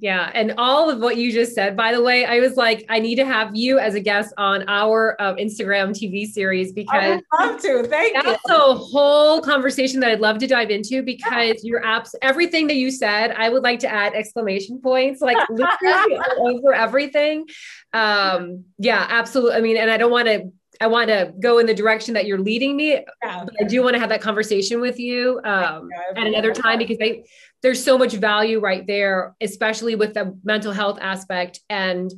Yeah. 0.00 0.30
And 0.34 0.54
all 0.58 0.90
of 0.90 1.00
what 1.00 1.16
you 1.16 1.32
just 1.32 1.54
said, 1.54 1.76
by 1.76 1.92
the 1.92 2.02
way, 2.02 2.24
I 2.24 2.40
was 2.40 2.56
like, 2.56 2.84
I 2.88 2.98
need 2.98 3.16
to 3.16 3.24
have 3.24 3.54
you 3.54 3.78
as 3.78 3.94
a 3.94 4.00
guest 4.00 4.34
on 4.36 4.64
our 4.68 5.16
uh, 5.20 5.34
Instagram 5.36 5.90
TV 5.90 6.26
series 6.26 6.72
because 6.72 7.02
I 7.02 7.08
would 7.14 7.24
love 7.40 7.62
to. 7.62 7.84
Thank 7.84 8.14
that's 8.14 8.26
you. 8.26 8.32
That's 8.32 8.50
a 8.50 8.74
whole 8.74 9.40
conversation 9.40 10.00
that 10.00 10.10
I'd 10.10 10.20
love 10.20 10.38
to 10.38 10.46
dive 10.46 10.70
into 10.70 11.02
because 11.02 11.64
your 11.64 11.82
apps, 11.82 12.14
everything 12.22 12.66
that 12.66 12.76
you 12.76 12.90
said, 12.90 13.30
I 13.32 13.48
would 13.48 13.62
like 13.62 13.78
to 13.80 13.88
add 13.88 14.14
exclamation 14.14 14.80
points, 14.80 15.20
like 15.20 15.38
literally 15.48 16.18
over 16.38 16.74
everything. 16.74 17.46
Um, 17.92 18.64
yeah, 18.78 19.06
absolutely. 19.08 19.56
I 19.56 19.60
mean, 19.60 19.76
and 19.76 19.90
I 19.90 19.96
don't 19.96 20.10
want 20.10 20.26
to 20.26 20.52
I 20.80 20.86
want 20.86 21.08
to 21.08 21.32
go 21.40 21.58
in 21.58 21.66
the 21.66 21.74
direction 21.74 22.14
that 22.14 22.26
you're 22.26 22.38
leading 22.38 22.76
me. 22.76 23.04
Yeah. 23.22 23.44
But 23.44 23.54
I 23.60 23.64
do 23.64 23.82
want 23.82 23.94
to 23.94 24.00
have 24.00 24.08
that 24.08 24.20
conversation 24.20 24.80
with 24.80 24.98
you 24.98 25.40
um, 25.44 25.88
at 26.16 26.26
another 26.26 26.52
time 26.52 26.78
because 26.78 26.98
I, 27.00 27.22
there's 27.62 27.82
so 27.82 27.96
much 27.96 28.14
value 28.14 28.60
right 28.60 28.86
there, 28.86 29.34
especially 29.40 29.94
with 29.94 30.14
the 30.14 30.38
mental 30.44 30.72
health 30.72 30.98
aspect 31.00 31.60
and 31.70 32.12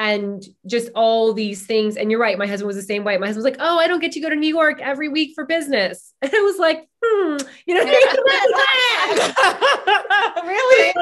and 0.00 0.44
just 0.66 0.90
all 0.94 1.32
these 1.32 1.66
things. 1.66 1.96
And 1.96 2.10
you're 2.10 2.20
right, 2.20 2.38
my 2.38 2.46
husband 2.46 2.68
was 2.68 2.76
the 2.76 2.82
same 2.82 3.02
way. 3.04 3.18
My 3.18 3.26
husband 3.26 3.44
was 3.44 3.52
like, 3.52 3.60
"Oh, 3.60 3.78
I 3.78 3.88
don't 3.88 4.00
get 4.00 4.12
to 4.12 4.20
go 4.20 4.30
to 4.30 4.36
New 4.36 4.54
York 4.54 4.80
every 4.80 5.08
week 5.08 5.32
for 5.34 5.44
business," 5.44 6.14
and 6.22 6.32
I 6.32 6.40
was 6.40 6.58
like, 6.58 6.88
"Hmm, 7.04 7.36
you 7.66 7.74
know." 7.74 7.84
really? 10.44 10.92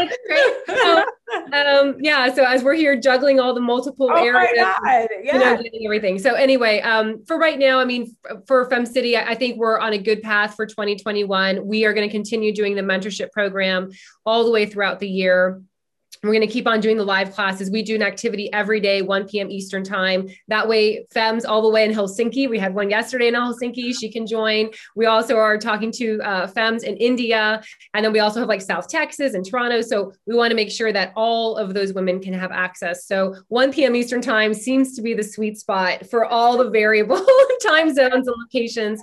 so, 0.67 1.05
um, 1.53 1.97
yeah. 2.17 2.35
So 2.35 2.45
as 2.45 2.63
we're 2.63 2.75
here 2.75 2.99
juggling 2.99 3.41
all 3.41 3.55
the 3.55 3.61
multiple 3.61 4.11
oh 4.13 4.25
areas, 4.25 4.53
yeah. 4.55 5.07
you 5.23 5.33
know, 5.33 5.63
getting 5.63 5.85
everything. 5.85 6.19
So 6.19 6.35
anyway, 6.35 6.81
um, 6.81 7.25
for 7.27 7.39
right 7.39 7.59
now, 7.59 7.79
I 7.79 7.85
mean, 7.85 8.17
for 8.47 8.69
Fem 8.71 8.87
City, 8.87 9.17
I 9.17 9.35
think 9.35 9.57
we're 9.57 9.79
on 9.79 9.93
a 9.93 9.99
good 9.99 10.23
path 10.23 10.55
for 10.55 10.67
2021. 10.67 11.67
We 11.67 11.85
are 11.85 11.93
going 11.93 12.09
to 12.09 12.13
continue 12.13 12.55
doing 12.55 12.75
the 12.75 12.83
mentorship 12.83 13.33
program 13.33 13.91
all 14.25 14.45
the 14.45 14.51
way 14.51 14.67
throughout 14.67 15.01
the 15.01 15.09
year 15.09 15.63
we're 16.29 16.35
going 16.35 16.47
to 16.47 16.53
keep 16.53 16.67
on 16.67 16.81
doing 16.81 16.97
the 16.97 17.05
live 17.05 17.33
classes. 17.33 17.71
We 17.71 17.83
do 17.83 17.95
an 17.95 18.03
activity 18.03 18.53
every 18.53 18.81
day, 18.81 19.03
1 19.03 19.29
p.m. 19.29 19.51
Eastern 19.51 19.85
time. 19.85 20.29
That 20.49 20.69
way, 20.69 21.07
FEMS 21.15 21.45
all 21.47 21.63
the 21.63 21.69
way 21.69 21.85
in 21.85 21.93
Helsinki. 21.93 22.49
We 22.49 22.59
had 22.59 22.75
one 22.75 22.91
yesterday 22.91 23.29
in 23.29 23.35
Helsinki. 23.35 23.95
She 23.99 24.11
can 24.11 24.27
join. 24.27 24.71
We 24.95 25.07
also 25.07 25.37
are 25.37 25.59
talking 25.59 25.91
to 25.93 26.21
uh, 26.23 26.47
FEMS 26.47 26.85
in 26.85 26.97
India. 26.97 27.63
And 27.95 28.05
then 28.05 28.13
we 28.13 28.21
also 28.21 28.41
have 28.41 28.49
like 28.49 28.63
South 28.63 28.89
Texas 28.89 29.35
and 29.35 29.45
Toronto. 29.45 29.81
So 29.81 30.13
we 30.27 30.35
want 30.35 30.51
to 30.51 30.57
make 30.57 30.71
sure 30.71 30.93
that 30.93 31.13
all 31.17 31.57
of 31.57 31.75
those 31.75 31.93
women 31.93 32.21
can 32.21 32.35
have 32.35 32.53
access. 32.53 33.07
So 33.07 33.35
1 33.49 33.73
p.m. 33.73 33.97
Eastern 33.97 34.21
time 34.21 34.55
seems 34.55 34.95
to 34.97 35.03
be 35.03 35.15
the 35.15 35.23
sweet 35.23 35.59
spot 35.59 36.07
for 36.07 36.25
all 36.25 36.57
the 36.57 36.71
variable 36.71 37.25
time 37.63 37.95
zones 37.95 38.27
and 38.27 38.37
locations. 38.45 39.03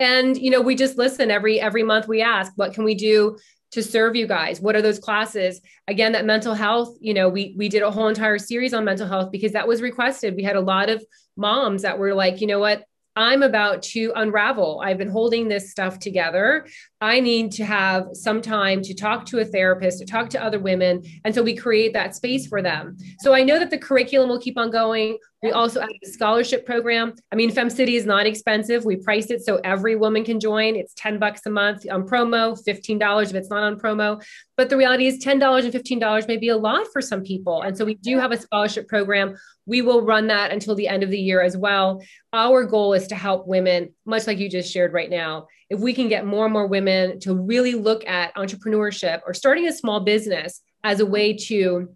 And 0.00 0.36
you 0.36 0.50
know, 0.50 0.60
we 0.60 0.74
just 0.74 0.98
listen 0.98 1.30
every 1.30 1.60
every 1.60 1.82
month. 1.82 2.08
We 2.08 2.22
ask, 2.22 2.52
what 2.56 2.74
can 2.74 2.84
we 2.84 2.94
do 2.94 3.38
to 3.72 3.82
serve 3.82 4.14
you 4.16 4.26
guys. 4.26 4.60
What 4.60 4.76
are 4.76 4.82
those 4.82 4.98
classes? 4.98 5.60
Again 5.88 6.12
that 6.12 6.24
mental 6.24 6.54
health 6.54 6.96
you 7.00 7.14
know 7.14 7.28
we 7.28 7.54
we 7.56 7.68
did 7.68 7.82
a 7.82 7.90
whole 7.90 8.08
entire 8.08 8.38
series 8.38 8.74
on 8.74 8.84
mental 8.84 9.08
health 9.08 9.30
because 9.32 9.52
that 9.52 9.68
was 9.68 9.82
requested. 9.82 10.36
We 10.36 10.42
had 10.42 10.56
a 10.56 10.60
lot 10.60 10.88
of 10.88 11.04
moms 11.36 11.82
that 11.82 11.98
were 11.98 12.14
like 12.14 12.40
you 12.40 12.46
know 12.46 12.58
what 12.58 12.84
I'm 13.14 13.42
about 13.42 13.82
to 13.82 14.12
unravel. 14.16 14.80
I've 14.82 14.98
been 14.98 15.10
holding 15.10 15.48
this 15.48 15.70
stuff 15.70 15.98
together. 15.98 16.66
I 17.00 17.20
need 17.20 17.52
to 17.52 17.64
have 17.64 18.08
some 18.12 18.40
time 18.40 18.80
to 18.82 18.94
talk 18.94 19.26
to 19.26 19.40
a 19.40 19.44
therapist, 19.44 19.98
to 19.98 20.06
talk 20.06 20.30
to 20.30 20.42
other 20.42 20.58
women. 20.58 21.02
And 21.24 21.34
so 21.34 21.42
we 21.42 21.54
create 21.54 21.92
that 21.92 22.14
space 22.14 22.46
for 22.46 22.62
them. 22.62 22.96
So 23.20 23.34
I 23.34 23.42
know 23.42 23.58
that 23.58 23.70
the 23.70 23.78
curriculum 23.78 24.30
will 24.30 24.40
keep 24.40 24.56
on 24.56 24.70
going. 24.70 25.18
We 25.42 25.50
also 25.50 25.80
have 25.80 25.90
a 25.90 26.06
scholarship 26.06 26.64
program. 26.64 27.14
I 27.32 27.36
mean, 27.36 27.50
Fem 27.50 27.68
City 27.68 27.96
is 27.96 28.06
not 28.06 28.26
expensive. 28.26 28.84
We 28.84 28.96
price 28.96 29.30
it 29.30 29.44
so 29.44 29.60
every 29.64 29.96
woman 29.96 30.24
can 30.24 30.38
join. 30.38 30.76
It's 30.76 30.94
10 30.94 31.18
bucks 31.18 31.44
a 31.46 31.50
month 31.50 31.84
on 31.90 32.06
promo, 32.06 32.56
$15 32.64 33.22
if 33.24 33.34
it's 33.34 33.50
not 33.50 33.64
on 33.64 33.78
promo. 33.78 34.24
But 34.56 34.70
the 34.70 34.76
reality 34.76 35.08
is 35.08 35.22
$10 35.22 35.64
and 35.64 35.72
$15 35.72 36.28
may 36.28 36.36
be 36.36 36.50
a 36.50 36.56
lot 36.56 36.86
for 36.92 37.02
some 37.02 37.24
people. 37.24 37.62
And 37.62 37.76
so 37.76 37.84
we 37.84 37.94
do 37.94 38.18
have 38.20 38.30
a 38.30 38.36
scholarship 38.36 38.86
program. 38.86 39.34
We 39.66 39.82
will 39.82 40.02
run 40.02 40.26
that 40.28 40.50
until 40.50 40.74
the 40.74 40.88
end 40.88 41.02
of 41.02 41.10
the 41.10 41.18
year 41.18 41.40
as 41.40 41.56
well. 41.56 42.02
Our 42.32 42.64
goal 42.64 42.94
is 42.94 43.06
to 43.08 43.14
help 43.14 43.46
women, 43.46 43.94
much 44.04 44.26
like 44.26 44.38
you 44.38 44.48
just 44.48 44.72
shared 44.72 44.92
right 44.92 45.10
now. 45.10 45.46
If 45.70 45.80
we 45.80 45.94
can 45.94 46.08
get 46.08 46.26
more 46.26 46.44
and 46.46 46.52
more 46.52 46.66
women 46.66 47.20
to 47.20 47.34
really 47.34 47.74
look 47.74 48.06
at 48.06 48.34
entrepreneurship 48.34 49.20
or 49.26 49.34
starting 49.34 49.66
a 49.68 49.72
small 49.72 50.00
business 50.00 50.60
as 50.84 51.00
a 51.00 51.06
way 51.06 51.34
to 51.34 51.94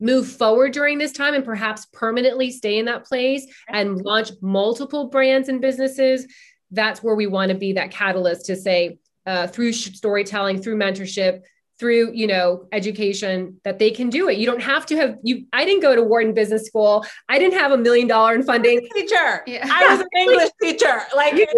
move 0.00 0.28
forward 0.28 0.72
during 0.72 0.98
this 0.98 1.12
time 1.12 1.34
and 1.34 1.44
perhaps 1.44 1.86
permanently 1.92 2.50
stay 2.50 2.78
in 2.78 2.86
that 2.86 3.04
place 3.04 3.46
and 3.68 4.02
launch 4.04 4.30
multiple 4.40 5.08
brands 5.08 5.48
and 5.48 5.60
businesses, 5.60 6.26
that's 6.70 7.02
where 7.02 7.16
we 7.16 7.26
want 7.26 7.50
to 7.50 7.56
be 7.56 7.72
that 7.74 7.90
catalyst 7.90 8.46
to 8.46 8.56
say, 8.56 8.98
uh, 9.26 9.46
through 9.46 9.72
storytelling, 9.72 10.62
through 10.62 10.76
mentorship, 10.76 11.42
through 11.78 12.12
you 12.12 12.26
know 12.26 12.66
education 12.72 13.60
that 13.64 13.78
they 13.78 13.90
can 13.90 14.10
do 14.10 14.28
it 14.28 14.38
you 14.38 14.46
don't 14.46 14.62
have 14.62 14.84
to 14.84 14.96
have 14.96 15.16
you 15.22 15.44
i 15.52 15.64
didn't 15.64 15.80
go 15.80 15.94
to 15.94 16.02
wharton 16.02 16.34
business 16.34 16.66
school 16.66 17.04
i 17.28 17.38
didn't 17.38 17.58
have 17.58 17.72
a 17.72 17.78
million 17.78 18.06
dollar 18.06 18.34
in 18.34 18.42
funding 18.42 18.86
teacher 18.94 19.42
yeah. 19.46 19.66
i 19.70 19.86
was 19.92 20.00
an 20.00 20.08
english 20.16 20.50
teacher 20.60 21.02
like 21.14 21.34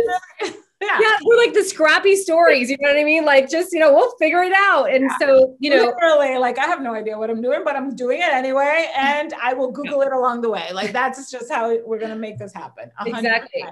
yeah. 0.81 0.99
yeah, 0.99 1.17
we're 1.25 1.37
like 1.37 1.53
the 1.53 1.62
scrappy 1.62 2.17
stories. 2.17 2.71
You 2.71 2.79
know 2.81 2.89
what 2.89 2.99
I 2.99 3.05
mean? 3.05 3.25
Like, 3.27 3.50
just 3.50 3.73
you 3.73 3.79
know, 3.79 3.93
we'll 3.93 4.17
figure 4.17 4.43
it 4.43 4.53
out. 4.55 4.91
And 4.91 5.05
yeah. 5.05 5.19
so, 5.19 5.57
you 5.59 5.69
know, 5.69 5.85
literally, 5.85 6.39
like, 6.39 6.59
I 6.59 6.65
have 6.65 6.81
no 6.81 6.95
idea 6.95 7.19
what 7.19 7.29
I'm 7.29 7.43
doing, 7.43 7.61
but 7.65 7.77
I'm 7.77 7.95
doing 7.95 8.21
it 8.21 8.33
anyway, 8.33 8.89
and 8.97 9.35
I 9.43 9.53
will 9.53 9.71
Google 9.71 10.00
it 10.03 10.12
along 10.12 10.41
the 10.41 10.49
way. 10.49 10.71
Like, 10.73 10.93
that's 10.93 11.31
just 11.31 11.53
how 11.53 11.77
we're 11.85 11.99
gonna 11.99 12.17
make 12.17 12.39
this 12.39 12.55
happen. 12.55 12.91
100%. 13.00 13.19
Exactly. 13.19 13.65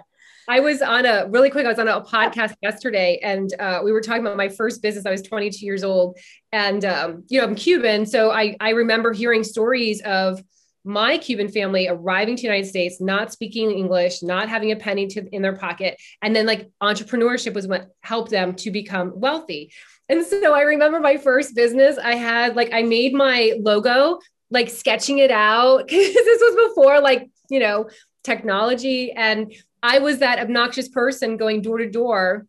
I 0.48 0.60
was 0.60 0.80
on 0.80 1.04
a 1.04 1.26
really 1.28 1.50
quick. 1.50 1.66
I 1.66 1.68
was 1.68 1.78
on 1.78 1.88
a 1.88 2.00
podcast 2.00 2.54
yesterday, 2.62 3.20
and 3.22 3.52
uh, 3.60 3.80
we 3.84 3.92
were 3.92 4.00
talking 4.00 4.22
about 4.22 4.36
my 4.36 4.48
first 4.48 4.80
business. 4.80 5.04
I 5.04 5.10
was 5.10 5.22
22 5.22 5.64
years 5.64 5.84
old, 5.84 6.18
and 6.52 6.84
um, 6.84 7.24
you 7.28 7.38
know, 7.38 7.46
I'm 7.46 7.54
Cuban, 7.54 8.06
so 8.06 8.30
I 8.30 8.56
I 8.58 8.70
remember 8.70 9.12
hearing 9.12 9.44
stories 9.44 10.00
of 10.02 10.42
my 10.84 11.18
Cuban 11.18 11.48
family 11.48 11.86
arriving 11.86 12.34
to 12.36 12.40
the 12.40 12.46
United 12.48 12.66
States, 12.66 12.98
not 12.98 13.30
speaking 13.30 13.70
English, 13.70 14.22
not 14.22 14.48
having 14.48 14.72
a 14.72 14.76
penny 14.76 15.06
to, 15.08 15.28
in 15.34 15.42
their 15.42 15.54
pocket. 15.54 16.00
And 16.22 16.34
then 16.34 16.46
like 16.46 16.70
entrepreneurship 16.82 17.52
was 17.52 17.66
what 17.66 17.90
helped 18.02 18.30
them 18.30 18.54
to 18.54 18.70
become 18.70 19.12
wealthy. 19.14 19.70
And 20.08 20.24
so 20.24 20.54
I 20.54 20.62
remember 20.62 20.98
my 20.98 21.18
first 21.18 21.54
business, 21.54 21.98
I 21.98 22.14
had 22.14 22.56
like, 22.56 22.72
I 22.72 22.82
made 22.84 23.12
my 23.12 23.52
logo, 23.60 24.18
like 24.50 24.70
sketching 24.70 25.18
it 25.18 25.30
out. 25.30 25.78
Cause 25.88 25.88
this 25.90 26.40
was 26.40 26.68
before 26.68 27.00
like, 27.00 27.28
you 27.50 27.60
know, 27.60 27.90
technology. 28.24 29.12
And 29.12 29.52
I 29.82 29.98
was 29.98 30.18
that 30.18 30.38
obnoxious 30.38 30.88
person 30.88 31.36
going 31.36 31.62
door 31.62 31.78
to 31.78 31.88
door 31.88 32.46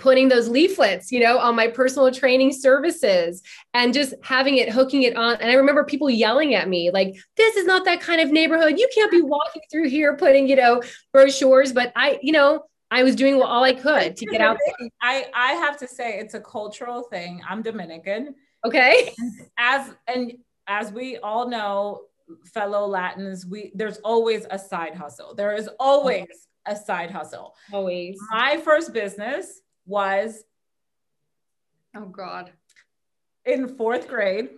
putting 0.00 0.28
those 0.28 0.48
leaflets, 0.48 1.12
you 1.12 1.20
know, 1.20 1.38
on 1.38 1.54
my 1.54 1.68
personal 1.68 2.10
training 2.10 2.52
services 2.52 3.42
and 3.74 3.92
just 3.92 4.14
having 4.22 4.56
it, 4.56 4.70
hooking 4.70 5.02
it 5.02 5.16
on. 5.16 5.36
And 5.36 5.50
I 5.50 5.54
remember 5.54 5.84
people 5.84 6.10
yelling 6.10 6.54
at 6.54 6.68
me, 6.68 6.90
like, 6.90 7.14
this 7.36 7.56
is 7.56 7.66
not 7.66 7.84
that 7.84 8.00
kind 8.00 8.20
of 8.20 8.30
neighborhood. 8.30 8.78
You 8.78 8.88
can't 8.94 9.10
be 9.10 9.20
walking 9.20 9.62
through 9.70 9.90
here 9.90 10.16
putting, 10.16 10.48
you 10.48 10.56
know, 10.56 10.82
brochures. 11.12 11.72
But 11.72 11.92
I, 11.94 12.18
you 12.22 12.32
know, 12.32 12.64
I 12.90 13.04
was 13.04 13.14
doing 13.14 13.40
all 13.40 13.62
I 13.62 13.74
could 13.74 14.16
to 14.16 14.26
get 14.26 14.40
out 14.40 14.56
there. 14.64 14.88
I, 15.02 15.26
I 15.34 15.52
have 15.52 15.76
to 15.78 15.86
say 15.86 16.18
it's 16.18 16.34
a 16.34 16.40
cultural 16.40 17.02
thing. 17.04 17.42
I'm 17.48 17.62
Dominican. 17.62 18.34
Okay. 18.64 19.14
As 19.58 19.94
and 20.06 20.32
as 20.66 20.92
we 20.92 21.18
all 21.18 21.48
know, 21.48 22.02
fellow 22.52 22.86
Latins, 22.86 23.46
we 23.46 23.72
there's 23.74 23.98
always 23.98 24.46
a 24.50 24.58
side 24.58 24.94
hustle. 24.94 25.34
There 25.34 25.54
is 25.54 25.68
always 25.78 26.48
a 26.66 26.76
side 26.76 27.10
hustle. 27.10 27.54
Always. 27.72 28.18
My 28.30 28.56
first 28.58 28.92
business 28.92 29.60
was 29.86 30.44
oh 31.96 32.06
god 32.06 32.52
in 33.44 33.68
fourth 33.76 34.06
grade 34.06 34.50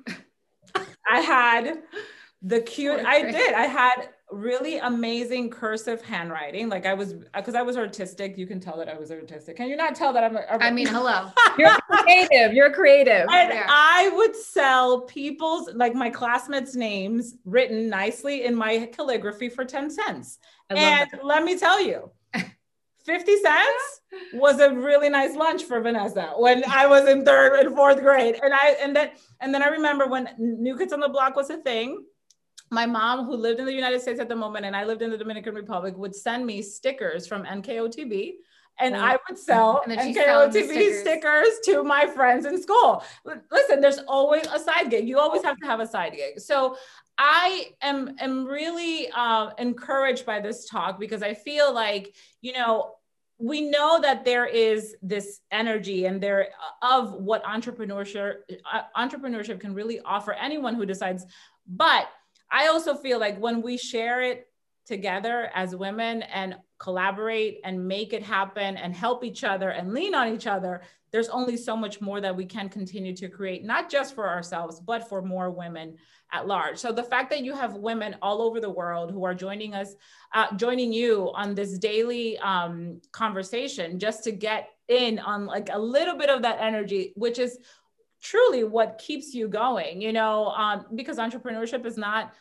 i 1.11 1.21
had 1.21 1.83
the 2.43 2.61
cute 2.61 3.00
i 3.00 3.23
did 3.23 3.55
i 3.55 3.64
had 3.64 4.11
really 4.33 4.79
amazing 4.79 5.51
cursive 5.51 6.03
handwriting 6.03 6.69
like 6.69 6.87
i 6.87 6.95
was 6.95 7.15
because 7.35 7.55
i 7.55 7.62
was 7.62 7.77
artistic 7.77 8.37
you 8.39 8.47
can 8.47 8.59
tell 8.59 8.77
that 8.77 8.89
i 8.89 8.97
was 8.97 9.11
artistic 9.11 9.57
can 9.57 9.69
you 9.69 9.77
not 9.77 9.95
tell 9.95 10.12
that 10.12 10.25
i'm 10.25 10.37
a, 10.37 10.45
I 10.49 10.71
mean 10.71 10.87
hello 10.87 11.31
you're 11.59 11.77
creative 11.91 12.53
you're 12.53 12.73
creative 12.73 13.27
and 13.31 13.53
yeah. 13.53 13.67
i 13.69 14.11
would 14.15 14.35
sell 14.35 15.03
people's 15.03 15.71
like 15.75 15.95
my 15.95 16.11
classmates 16.11 16.75
names 16.75 17.35
written 17.45 17.89
nicely 17.89 18.45
in 18.45 18.55
my 18.55 18.89
calligraphy 18.93 19.49
for 19.49 19.65
10 19.65 19.91
cents 19.91 20.39
and 20.71 20.79
that. 20.79 21.09
let 21.23 21.45
me 21.45 21.59
tell 21.59 21.81
you 21.81 22.11
50 23.05 23.37
cents 23.37 24.01
was 24.35 24.61
a 24.61 24.73
really 24.73 25.09
nice 25.09 25.35
lunch 25.35 25.65
for 25.65 25.81
Vanessa 25.81 26.33
when 26.37 26.62
I 26.69 26.87
was 26.87 27.09
in 27.09 27.25
third 27.25 27.59
and 27.59 27.75
fourth 27.75 28.01
grade. 28.01 28.39
And 28.43 28.55
I 28.55 28.77
and 28.81 28.95
then 28.95 29.11
and 29.41 29.55
then 29.55 29.62
I 29.62 29.69
remember 29.69 30.07
when 30.07 30.29
New 30.39 30.77
Kids 30.77 30.93
on 30.93 31.01
the 31.01 31.09
Block 31.09 31.37
was 31.37 31.51
a 31.51 31.57
thing. 31.59 32.05
My 32.73 32.87
mom, 32.87 33.26
who 33.26 33.37
lived 33.37 33.61
in 33.61 33.67
the 33.67 33.73
United 33.73 34.00
States 34.00 34.19
at 34.19 34.29
the 34.29 34.37
moment, 34.37 34.64
and 34.64 34.75
I 34.75 34.85
lived 34.85 35.02
in 35.02 35.11
the 35.11 35.19
Dominican 35.19 35.55
Republic, 35.55 35.97
would 35.97 36.14
send 36.14 36.47
me 36.47 36.62
stickers 36.62 37.26
from 37.26 37.45
NKOTB 37.45 38.33
and 38.79 38.97
I 38.97 39.19
would 39.29 39.38
sell 39.38 39.83
NKOTB 39.87 40.52
stickers. 40.52 41.00
stickers. 41.00 41.49
to 41.67 41.85
my 41.85 42.07
friends 42.07 42.47
in 42.47 42.61
school. 42.61 43.05
Listen, 43.50 43.81
there's 43.81 43.99
always 44.09 44.47
a 44.47 44.59
side 44.59 44.91
gig. 44.91 45.09
You 45.09 45.19
always 45.19 45.43
have 45.43 45.59
to 45.59 45.67
have 45.67 45.81
a 45.81 45.87
side 45.87 46.14
gig. 46.14 46.41
So 46.41 46.76
I 47.19 47.67
am 47.83 48.17
am 48.19 48.47
really 48.47 49.09
uh, 49.14 49.50
encouraged 49.59 50.25
by 50.25 50.41
this 50.41 50.67
talk 50.67 50.99
because 50.99 51.23
I 51.23 51.35
feel 51.35 51.73
like 51.73 52.14
you 52.41 52.55
know 52.55 52.95
we 53.38 53.61
know 53.61 54.00
that 54.00 54.25
there 54.25 54.47
is 54.47 54.97
this 55.02 55.41
energy 55.50 56.07
and 56.07 56.21
there 56.21 56.49
uh, 56.83 56.99
of 57.00 57.12
what 57.12 57.45
entrepreneurship 57.45 58.37
uh, 58.73 58.83
entrepreneurship 58.97 59.61
can 59.61 59.75
really 59.75 60.00
offer 60.00 60.33
anyone 60.33 60.75
who 60.75 60.87
decides. 60.87 61.26
But 61.67 62.09
I 62.52 62.68
also 62.68 62.94
feel 62.94 63.18
like 63.18 63.38
when 63.38 63.62
we 63.62 63.76
share 63.76 64.21
it 64.21 64.47
together 64.87 65.50
as 65.54 65.75
women 65.75 66.23
and 66.23 66.56
collaborate 66.78 67.61
and 67.64 67.88
make 67.88 68.12
it 68.12 68.23
happen 68.23 68.76
and 68.76 68.94
help 68.94 69.25
each 69.25 69.42
other 69.42 69.71
and 69.71 69.92
lean 69.92 70.14
on 70.14 70.28
each 70.28 70.47
other, 70.47 70.82
there's 71.12 71.28
only 71.28 71.56
so 71.56 71.76
much 71.76 72.00
more 72.00 72.21
that 72.21 72.35
we 72.35 72.44
can 72.44 72.68
continue 72.68 73.14
to 73.14 73.28
create, 73.28 73.64
not 73.64 73.90
just 73.90 74.14
for 74.14 74.28
ourselves, 74.28 74.80
but 74.80 75.09
for 75.09 75.23
more 75.23 75.50
women 75.50 75.97
at 76.32 76.47
large. 76.47 76.78
So 76.78 76.90
the 76.90 77.02
fact 77.02 77.30
that 77.30 77.44
you 77.44 77.54
have 77.54 77.75
women 77.75 78.16
all 78.23 78.40
over 78.40 78.61
the 78.61 78.71
world 78.71 79.11
who 79.11 79.25
are 79.25 79.35
joining 79.35 79.75
us, 79.75 79.94
uh, 80.35 80.54
joining 80.56 80.92
you 80.92 81.30
on 81.35 81.54
this 81.54 81.78
daily 81.78 82.38
um, 82.38 83.00
conversation 83.12 83.99
just 83.99 84.25
to 84.25 84.32
get 84.32 84.71
in 84.88 85.18
on 85.18 85.47
like 85.47 85.68
a 85.71 85.78
little 85.78 86.16
bit 86.16 86.30
of 86.30 86.42
that 86.42 86.59
energy, 86.61 87.12
which 87.16 87.38
is 87.38 87.59
truly 88.23 88.64
what 88.64 88.99
keeps 88.99 89.35
you 89.35 89.49
going, 89.49 90.00
you 90.00 90.12
know, 90.12 90.47
um, 90.47 90.87
because 90.95 91.19
entrepreneurship 91.19 91.85
is 91.85 91.99
not 91.99 92.33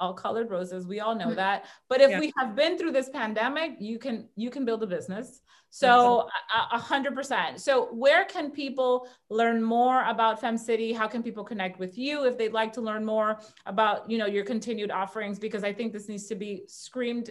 all 0.00 0.12
colored 0.12 0.50
roses. 0.50 0.86
We 0.86 1.00
all 1.00 1.14
know 1.14 1.26
mm-hmm. 1.26 1.36
that. 1.36 1.66
But 1.88 2.00
if 2.00 2.10
yeah. 2.10 2.20
we 2.20 2.32
have 2.36 2.56
been 2.56 2.76
through 2.76 2.92
this 2.92 3.08
pandemic 3.08 3.76
you 3.78 3.98
can 3.98 4.28
you 4.36 4.50
can 4.50 4.64
build 4.64 4.82
a 4.82 4.86
business. 4.86 5.40
So 5.70 6.28
a 6.72 6.78
hundred 6.78 7.16
percent. 7.16 7.60
So 7.60 7.86
where 7.86 8.24
can 8.24 8.50
people 8.50 9.08
learn 9.28 9.60
more 9.60 10.04
about 10.04 10.40
fem 10.40 10.56
city? 10.56 10.92
How 10.92 11.08
can 11.08 11.20
people 11.20 11.42
connect 11.42 11.80
with 11.80 11.98
you 11.98 12.26
if 12.26 12.38
they'd 12.38 12.52
like 12.52 12.72
to 12.74 12.80
learn 12.80 13.04
more 13.04 13.40
about 13.66 14.08
you 14.08 14.18
know 14.18 14.26
your 14.26 14.44
continued 14.44 14.90
offerings? 14.90 15.38
Because 15.38 15.64
i 15.64 15.72
think 15.72 15.92
this 15.92 16.08
needs 16.08 16.26
to 16.26 16.36
be 16.36 16.62
screamed 16.68 17.30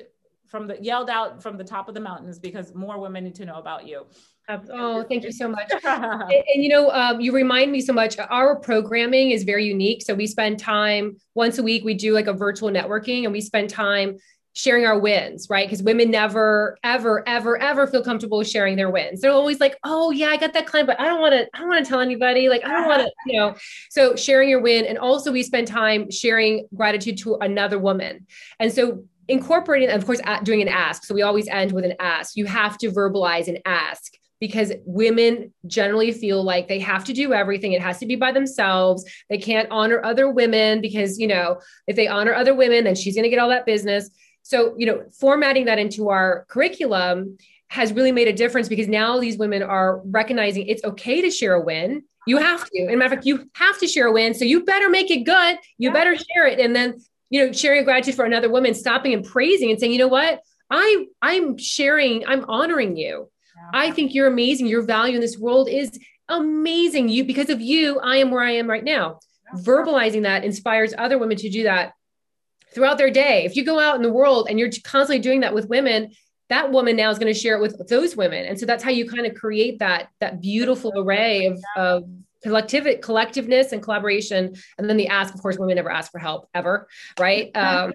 from 0.53 0.67
the 0.67 0.77
yelled 0.81 1.09
out 1.09 1.41
from 1.41 1.57
the 1.57 1.63
top 1.63 1.87
of 1.87 1.95
the 1.95 1.99
mountains 1.99 2.37
because 2.37 2.75
more 2.75 2.99
women 2.99 3.23
need 3.23 3.35
to 3.35 3.45
know 3.45 3.55
about 3.55 3.87
you 3.87 4.05
Oh, 4.49 5.03
thank 5.03 5.23
you 5.23 5.31
so 5.31 5.47
much. 5.47 5.71
and, 5.71 5.83
and, 6.31 6.63
you 6.63 6.69
know, 6.69 6.91
um, 6.91 7.21
you 7.21 7.31
remind 7.31 7.71
me 7.71 7.81
so 7.81 7.93
much. 7.93 8.17
Our 8.19 8.57
programming 8.57 9.31
is 9.31 9.43
very 9.43 9.65
unique. 9.65 10.01
So 10.01 10.13
we 10.13 10.27
spend 10.27 10.59
time 10.59 11.17
once 11.33 11.57
a 11.57 11.63
week. 11.63 11.83
We 11.83 11.93
do 11.93 12.13
like 12.13 12.27
a 12.27 12.33
virtual 12.33 12.69
networking, 12.69 13.23
and 13.23 13.31
we 13.31 13.41
spend 13.41 13.69
time 13.69 14.17
sharing 14.55 14.85
our 14.85 14.99
wins, 14.99 15.47
right? 15.49 15.67
Because 15.67 15.81
women 15.81 16.11
never, 16.11 16.77
ever, 16.83 17.27
ever, 17.27 17.59
ever 17.59 17.87
feel 17.87 18.03
comfortable 18.03 18.43
sharing 18.43 18.75
their 18.75 18.89
wins. 18.89 19.21
They're 19.21 19.31
always 19.31 19.59
like, 19.59 19.77
"Oh 19.83 20.11
yeah, 20.11 20.27
I 20.27 20.37
got 20.37 20.53
that 20.53 20.67
client, 20.67 20.87
but 20.87 20.99
I 20.99 21.05
don't 21.05 21.21
want 21.21 21.33
to. 21.33 21.47
I 21.53 21.59
don't 21.59 21.69
want 21.69 21.83
to 21.83 21.89
tell 21.89 22.01
anybody. 22.01 22.49
Like, 22.49 22.63
I 22.65 22.71
don't 22.71 22.87
want 22.87 23.01
to, 23.01 23.11
you 23.25 23.39
know." 23.39 23.55
So 23.89 24.15
sharing 24.15 24.49
your 24.49 24.61
win, 24.61 24.85
and 24.85 24.97
also 24.97 25.31
we 25.31 25.41
spend 25.43 25.67
time 25.67 26.11
sharing 26.11 26.67
gratitude 26.75 27.17
to 27.19 27.35
another 27.35 27.79
woman, 27.79 28.27
and 28.59 28.71
so 28.71 29.05
incorporating, 29.29 29.89
of 29.89 30.05
course, 30.05 30.19
doing 30.43 30.61
an 30.61 30.67
ask. 30.67 31.05
So 31.05 31.15
we 31.15 31.21
always 31.21 31.47
end 31.47 31.71
with 31.71 31.85
an 31.85 31.93
ask. 31.99 32.35
You 32.35 32.45
have 32.45 32.77
to 32.79 32.91
verbalize 32.91 33.47
an 33.47 33.59
ask 33.65 34.11
because 34.43 34.73
women 34.85 35.53
generally 35.67 36.11
feel 36.11 36.43
like 36.43 36.67
they 36.67 36.77
have 36.77 37.05
to 37.05 37.13
do 37.13 37.31
everything. 37.31 37.71
It 37.71 37.81
has 37.81 37.97
to 37.99 38.05
be 38.05 38.17
by 38.17 38.33
themselves. 38.33 39.05
They 39.29 39.37
can't 39.37 39.69
honor 39.71 40.03
other 40.03 40.29
women 40.29 40.81
because, 40.81 41.17
you 41.17 41.27
know, 41.27 41.61
if 41.87 41.95
they 41.95 42.09
honor 42.09 42.33
other 42.33 42.53
women, 42.53 42.83
then 42.83 42.93
she's 42.93 43.15
going 43.15 43.23
to 43.23 43.29
get 43.29 43.39
all 43.39 43.47
that 43.47 43.65
business. 43.65 44.09
So, 44.41 44.75
you 44.77 44.85
know, 44.85 45.05
formatting 45.17 45.63
that 45.67 45.79
into 45.79 46.09
our 46.09 46.45
curriculum 46.49 47.37
has 47.69 47.93
really 47.93 48.11
made 48.11 48.27
a 48.27 48.33
difference 48.33 48.67
because 48.67 48.89
now 48.89 49.17
these 49.17 49.37
women 49.37 49.63
are 49.63 50.01
recognizing 50.03 50.67
it's 50.67 50.83
okay 50.83 51.21
to 51.21 51.31
share 51.31 51.53
a 51.53 51.61
win. 51.61 52.03
You 52.27 52.35
have 52.35 52.65
to. 52.65 52.79
And 52.81 52.99
matter 52.99 53.05
of 53.05 53.11
fact, 53.11 53.25
you 53.25 53.49
have 53.55 53.79
to 53.79 53.87
share 53.87 54.07
a 54.07 54.11
win. 54.11 54.33
So 54.33 54.43
you 54.43 54.65
better 54.65 54.89
make 54.89 55.09
it 55.09 55.23
good. 55.23 55.57
You 55.77 55.87
yeah. 55.87 55.93
better 55.93 56.17
share 56.17 56.47
it. 56.47 56.59
And 56.59 56.75
then, 56.75 56.99
you 57.29 57.45
know, 57.45 57.53
sharing 57.53 57.85
gratitude 57.85 58.15
for 58.15 58.25
another 58.25 58.49
woman, 58.49 58.73
stopping 58.73 59.13
and 59.13 59.23
praising 59.23 59.71
and 59.71 59.79
saying, 59.79 59.93
you 59.93 59.99
know 59.99 60.09
what? 60.09 60.41
I 60.69 61.05
I'm 61.21 61.57
sharing, 61.57 62.27
I'm 62.27 62.43
honoring 62.49 62.97
you. 62.97 63.29
I 63.73 63.91
think 63.91 64.13
you're 64.13 64.27
amazing. 64.27 64.67
Your 64.67 64.83
value 64.83 65.15
in 65.15 65.21
this 65.21 65.37
world 65.37 65.69
is 65.69 65.99
amazing. 66.29 67.09
You 67.09 67.23
because 67.23 67.49
of 67.49 67.61
you, 67.61 67.99
I 67.99 68.17
am 68.17 68.31
where 68.31 68.43
I 68.43 68.51
am 68.51 68.69
right 68.69 68.83
now. 68.83 69.19
Verbalizing 69.57 70.23
that 70.23 70.43
inspires 70.43 70.93
other 70.97 71.17
women 71.17 71.37
to 71.37 71.49
do 71.49 71.63
that 71.63 71.93
throughout 72.73 72.97
their 72.97 73.11
day. 73.11 73.45
If 73.45 73.55
you 73.55 73.63
go 73.63 73.79
out 73.79 73.95
in 73.95 74.01
the 74.01 74.11
world 74.11 74.47
and 74.49 74.59
you're 74.59 74.71
constantly 74.83 75.19
doing 75.19 75.41
that 75.41 75.53
with 75.53 75.69
women, 75.69 76.11
that 76.49 76.71
woman 76.71 76.95
now 76.95 77.09
is 77.09 77.19
going 77.19 77.33
to 77.33 77.39
share 77.39 77.55
it 77.55 77.61
with 77.61 77.87
those 77.87 78.15
women. 78.15 78.45
And 78.45 78.59
so 78.59 78.65
that's 78.65 78.83
how 78.83 78.89
you 78.89 79.07
kind 79.07 79.25
of 79.25 79.35
create 79.35 79.79
that 79.79 80.09
that 80.19 80.41
beautiful 80.41 80.91
array 80.95 81.45
of, 81.45 81.63
of 81.77 82.03
collective 82.43 82.83
collectiveness 83.01 83.71
and 83.71 83.81
collaboration. 83.81 84.55
And 84.77 84.89
then 84.89 84.97
the 84.97 85.07
ask, 85.07 85.33
of 85.33 85.41
course, 85.41 85.57
women 85.57 85.75
never 85.75 85.91
ask 85.91 86.11
for 86.11 86.19
help 86.19 86.47
ever, 86.53 86.87
right? 87.19 87.55
Um, 87.55 87.93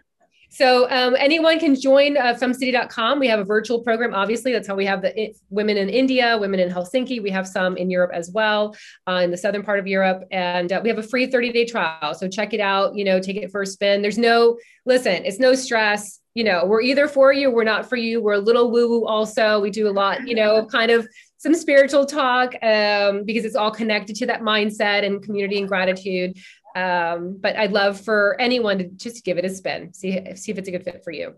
so 0.49 0.91
um, 0.91 1.15
anyone 1.19 1.59
can 1.59 1.75
join 1.75 2.17
uh, 2.17 2.35
femcity.com. 2.35 3.19
We 3.19 3.29
have 3.29 3.39
a 3.39 3.45
virtual 3.45 3.81
program. 3.81 4.15
Obviously, 4.15 4.53
that's 4.53 4.67
how 4.67 4.75
we 4.75 4.87
have 4.87 5.03
the 5.03 5.35
women 5.51 5.77
in 5.77 5.89
India, 5.89 6.39
women 6.39 6.59
in 6.59 6.71
Helsinki. 6.71 7.23
We 7.23 7.31
have 7.31 7.47
some 7.47 7.77
in 7.77 7.91
Europe 7.91 8.13
as 8.15 8.31
well, 8.31 8.75
uh, 9.07 9.21
in 9.23 9.31
the 9.31 9.37
southern 9.37 9.63
part 9.63 9.79
of 9.79 9.87
Europe, 9.87 10.25
and 10.31 10.73
uh, 10.73 10.81
we 10.83 10.89
have 10.89 10.99
a 10.99 11.03
free 11.03 11.27
30 11.27 11.53
day 11.53 11.65
trial. 11.65 12.15
So 12.15 12.29
check 12.29 12.55
it 12.55 12.61
out. 12.61 12.97
You 12.97 13.05
know, 13.05 13.21
take 13.21 13.37
it 13.37 13.51
for 13.51 13.63
a 13.63 13.67
spin. 13.67 14.01
There's 14.01 14.19
no 14.19 14.59
listen. 14.87 15.25
It's 15.25 15.39
no 15.39 15.55
stress. 15.55 16.21
You 16.35 16.45
know, 16.45 16.65
we're 16.65 16.83
either 16.83 17.09
for 17.09 17.33
you, 17.33 17.51
we're 17.51 17.65
not 17.65 17.89
for 17.89 17.97
you. 17.97 18.23
We're 18.23 18.35
a 18.35 18.39
little 18.39 18.71
woo 18.71 18.89
woo. 18.89 19.07
Also, 19.07 19.61
we 19.61 19.71
do 19.71 19.89
a 19.89 19.91
lot. 19.91 20.27
You 20.27 20.35
know, 20.35 20.65
kind 20.67 20.91
of 20.91 21.07
some 21.39 21.55
spiritual 21.55 22.05
talk 22.05 22.55
um, 22.63 23.25
because 23.25 23.45
it's 23.45 23.55
all 23.55 23.71
connected 23.71 24.17
to 24.17 24.27
that 24.27 24.43
mindset 24.43 25.05
and 25.05 25.23
community 25.23 25.59
and 25.59 25.69
gratitude. 25.69 26.37
Um, 26.77 27.39
but 27.41 27.57
I'd 27.57 27.73
love 27.73 28.01
for 28.01 28.37
anyone 28.41 28.79
to 28.79 28.85
just 28.85 29.25
give 29.25 29.39
it 29.39 29.45
a 29.45 29.51
spin, 29.51 29.93
see, 29.95 30.35
see 30.37 30.53
if 30.53 30.59
it's 30.59 30.69
a 30.69 30.73
good 30.73 30.85
fit 30.85 31.03
for 31.03 31.13
you. 31.13 31.35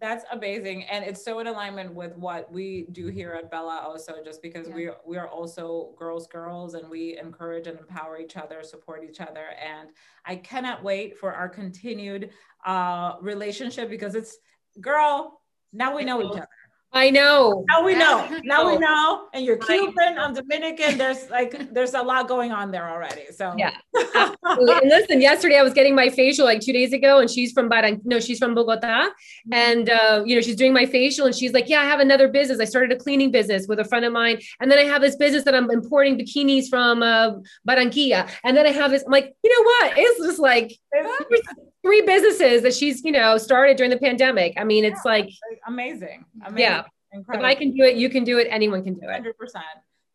That's 0.00 0.24
amazing. 0.30 0.84
And 0.84 1.04
it's 1.04 1.24
so 1.24 1.40
in 1.40 1.48
alignment 1.48 1.92
with 1.92 2.16
what 2.16 2.52
we 2.52 2.86
do 2.92 3.06
here 3.08 3.32
at 3.32 3.50
Bella 3.50 3.82
also, 3.84 4.14
just 4.24 4.42
because 4.42 4.68
yeah. 4.68 4.74
we, 4.74 4.90
we 5.04 5.16
are 5.16 5.26
also 5.26 5.94
girls, 5.98 6.28
girls, 6.28 6.74
and 6.74 6.88
we 6.88 7.18
encourage 7.18 7.66
and 7.66 7.78
empower 7.78 8.18
each 8.18 8.36
other, 8.36 8.62
support 8.62 9.02
each 9.08 9.20
other. 9.20 9.46
And 9.60 9.88
I 10.24 10.36
cannot 10.36 10.84
wait 10.84 11.18
for 11.18 11.32
our 11.32 11.48
continued 11.48 12.30
uh, 12.64 13.14
relationship 13.20 13.90
because 13.90 14.14
it's 14.14 14.38
girl, 14.80 15.40
now 15.72 15.96
we 15.96 16.04
know 16.04 16.22
each 16.22 16.30
other. 16.30 16.48
I 16.92 17.10
know. 17.10 17.64
Now 17.68 17.84
we 17.84 17.94
know. 17.94 18.28
Now 18.44 18.66
we 18.66 18.78
know. 18.78 19.28
And 19.34 19.44
you're 19.44 19.58
Cuban, 19.58 20.18
I'm 20.18 20.32
Dominican. 20.32 20.96
There's 20.96 21.28
like 21.28 21.72
there's 21.72 21.94
a 21.94 22.00
lot 22.00 22.28
going 22.28 22.50
on 22.50 22.70
there 22.70 22.88
already. 22.88 23.26
So 23.30 23.54
yeah. 23.58 23.72
and 23.94 24.88
listen, 24.88 25.20
yesterday 25.20 25.58
I 25.58 25.62
was 25.62 25.74
getting 25.74 25.94
my 25.94 26.08
facial 26.08 26.46
like 26.46 26.60
two 26.60 26.72
days 26.72 26.92
ago, 26.92 27.18
and 27.18 27.28
she's 27.30 27.52
from 27.52 27.68
Baran. 27.68 28.00
No, 28.04 28.20
she's 28.20 28.38
from 28.38 28.54
Bogota, 28.54 28.86
mm-hmm. 28.86 29.52
and 29.52 29.90
uh, 29.90 30.22
you 30.24 30.34
know 30.34 30.40
she's 30.40 30.56
doing 30.56 30.72
my 30.72 30.86
facial, 30.86 31.26
and 31.26 31.34
she's 31.34 31.52
like, 31.52 31.68
"Yeah, 31.68 31.80
I 31.80 31.84
have 31.84 32.00
another 32.00 32.28
business. 32.28 32.58
I 32.58 32.64
started 32.64 32.92
a 32.92 32.96
cleaning 32.96 33.30
business 33.30 33.66
with 33.68 33.80
a 33.80 33.84
friend 33.84 34.04
of 34.04 34.12
mine, 34.12 34.40
and 34.60 34.70
then 34.70 34.78
I 34.78 34.84
have 34.84 35.02
this 35.02 35.16
business 35.16 35.44
that 35.44 35.54
I'm 35.54 35.70
importing 35.70 36.18
bikinis 36.18 36.68
from 36.68 37.02
uh, 37.02 37.32
Barranquilla, 37.68 38.30
and 38.44 38.56
then 38.56 38.66
I 38.66 38.70
have 38.70 38.90
this. 38.92 39.04
I'm 39.04 39.12
like, 39.12 39.34
you 39.44 39.50
know 39.50 39.62
what? 39.64 39.92
It's 39.98 40.20
just 40.24 40.38
like 40.38 40.72
three 41.82 42.02
businesses 42.02 42.62
that 42.62 42.74
she's 42.74 43.04
you 43.04 43.12
know 43.12 43.38
started 43.38 43.76
during 43.76 43.90
the 43.90 43.98
pandemic. 43.98 44.54
I 44.56 44.64
mean, 44.64 44.84
it's 44.84 45.00
yeah, 45.04 45.10
like 45.10 45.30
amazing. 45.66 46.24
amazing. 46.42 46.58
Yeah. 46.58 46.84
Incredible. 47.12 47.46
If 47.46 47.50
I 47.50 47.54
can 47.54 47.74
do 47.74 47.84
it, 47.84 47.96
you 47.96 48.10
can 48.10 48.24
do 48.24 48.38
it. 48.38 48.48
Anyone 48.50 48.84
can 48.84 48.94
do 48.94 49.08
it. 49.08 49.12
Hundred 49.12 49.38
percent. 49.38 49.64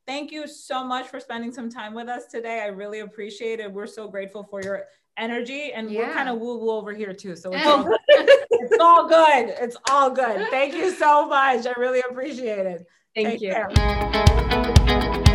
Thank 0.06 0.32
you 0.32 0.48
so 0.48 0.84
much 0.84 1.08
for 1.08 1.20
spending 1.20 1.52
some 1.52 1.70
time 1.70 1.94
with 1.94 2.10
us 2.10 2.28
today. 2.28 2.62
I 2.62 2.68
really 2.68 3.00
appreciate 3.00 3.60
it. 3.60 3.72
We're 3.72 3.88
so 3.88 4.08
grateful 4.08 4.44
for 4.44 4.62
your 4.62 4.84
energy 5.18 5.72
and 5.74 5.90
yeah. 5.90 6.08
we're 6.08 6.14
kind 6.14 6.30
of 6.30 6.40
woo 6.40 6.58
woo 6.58 6.72
over 6.72 6.94
here 6.94 7.14
too. 7.14 7.36
So 7.36 7.52
it's 7.54 7.66
all, 7.66 7.88
it's 8.08 8.78
all 8.82 9.08
good. 9.08 9.56
It's 9.62 9.78
all 9.90 10.10
good. 10.10 10.50
Thank 10.50 10.74
you 10.74 10.92
so 10.92 11.28
much. 11.28 11.66
I 11.66 11.74
really 11.78 12.02
appreciate 12.10 12.66
it. 12.66 12.86
Thank 13.16 13.40
Take 13.40 13.42
you. 13.42 13.52
Care. 13.52 15.30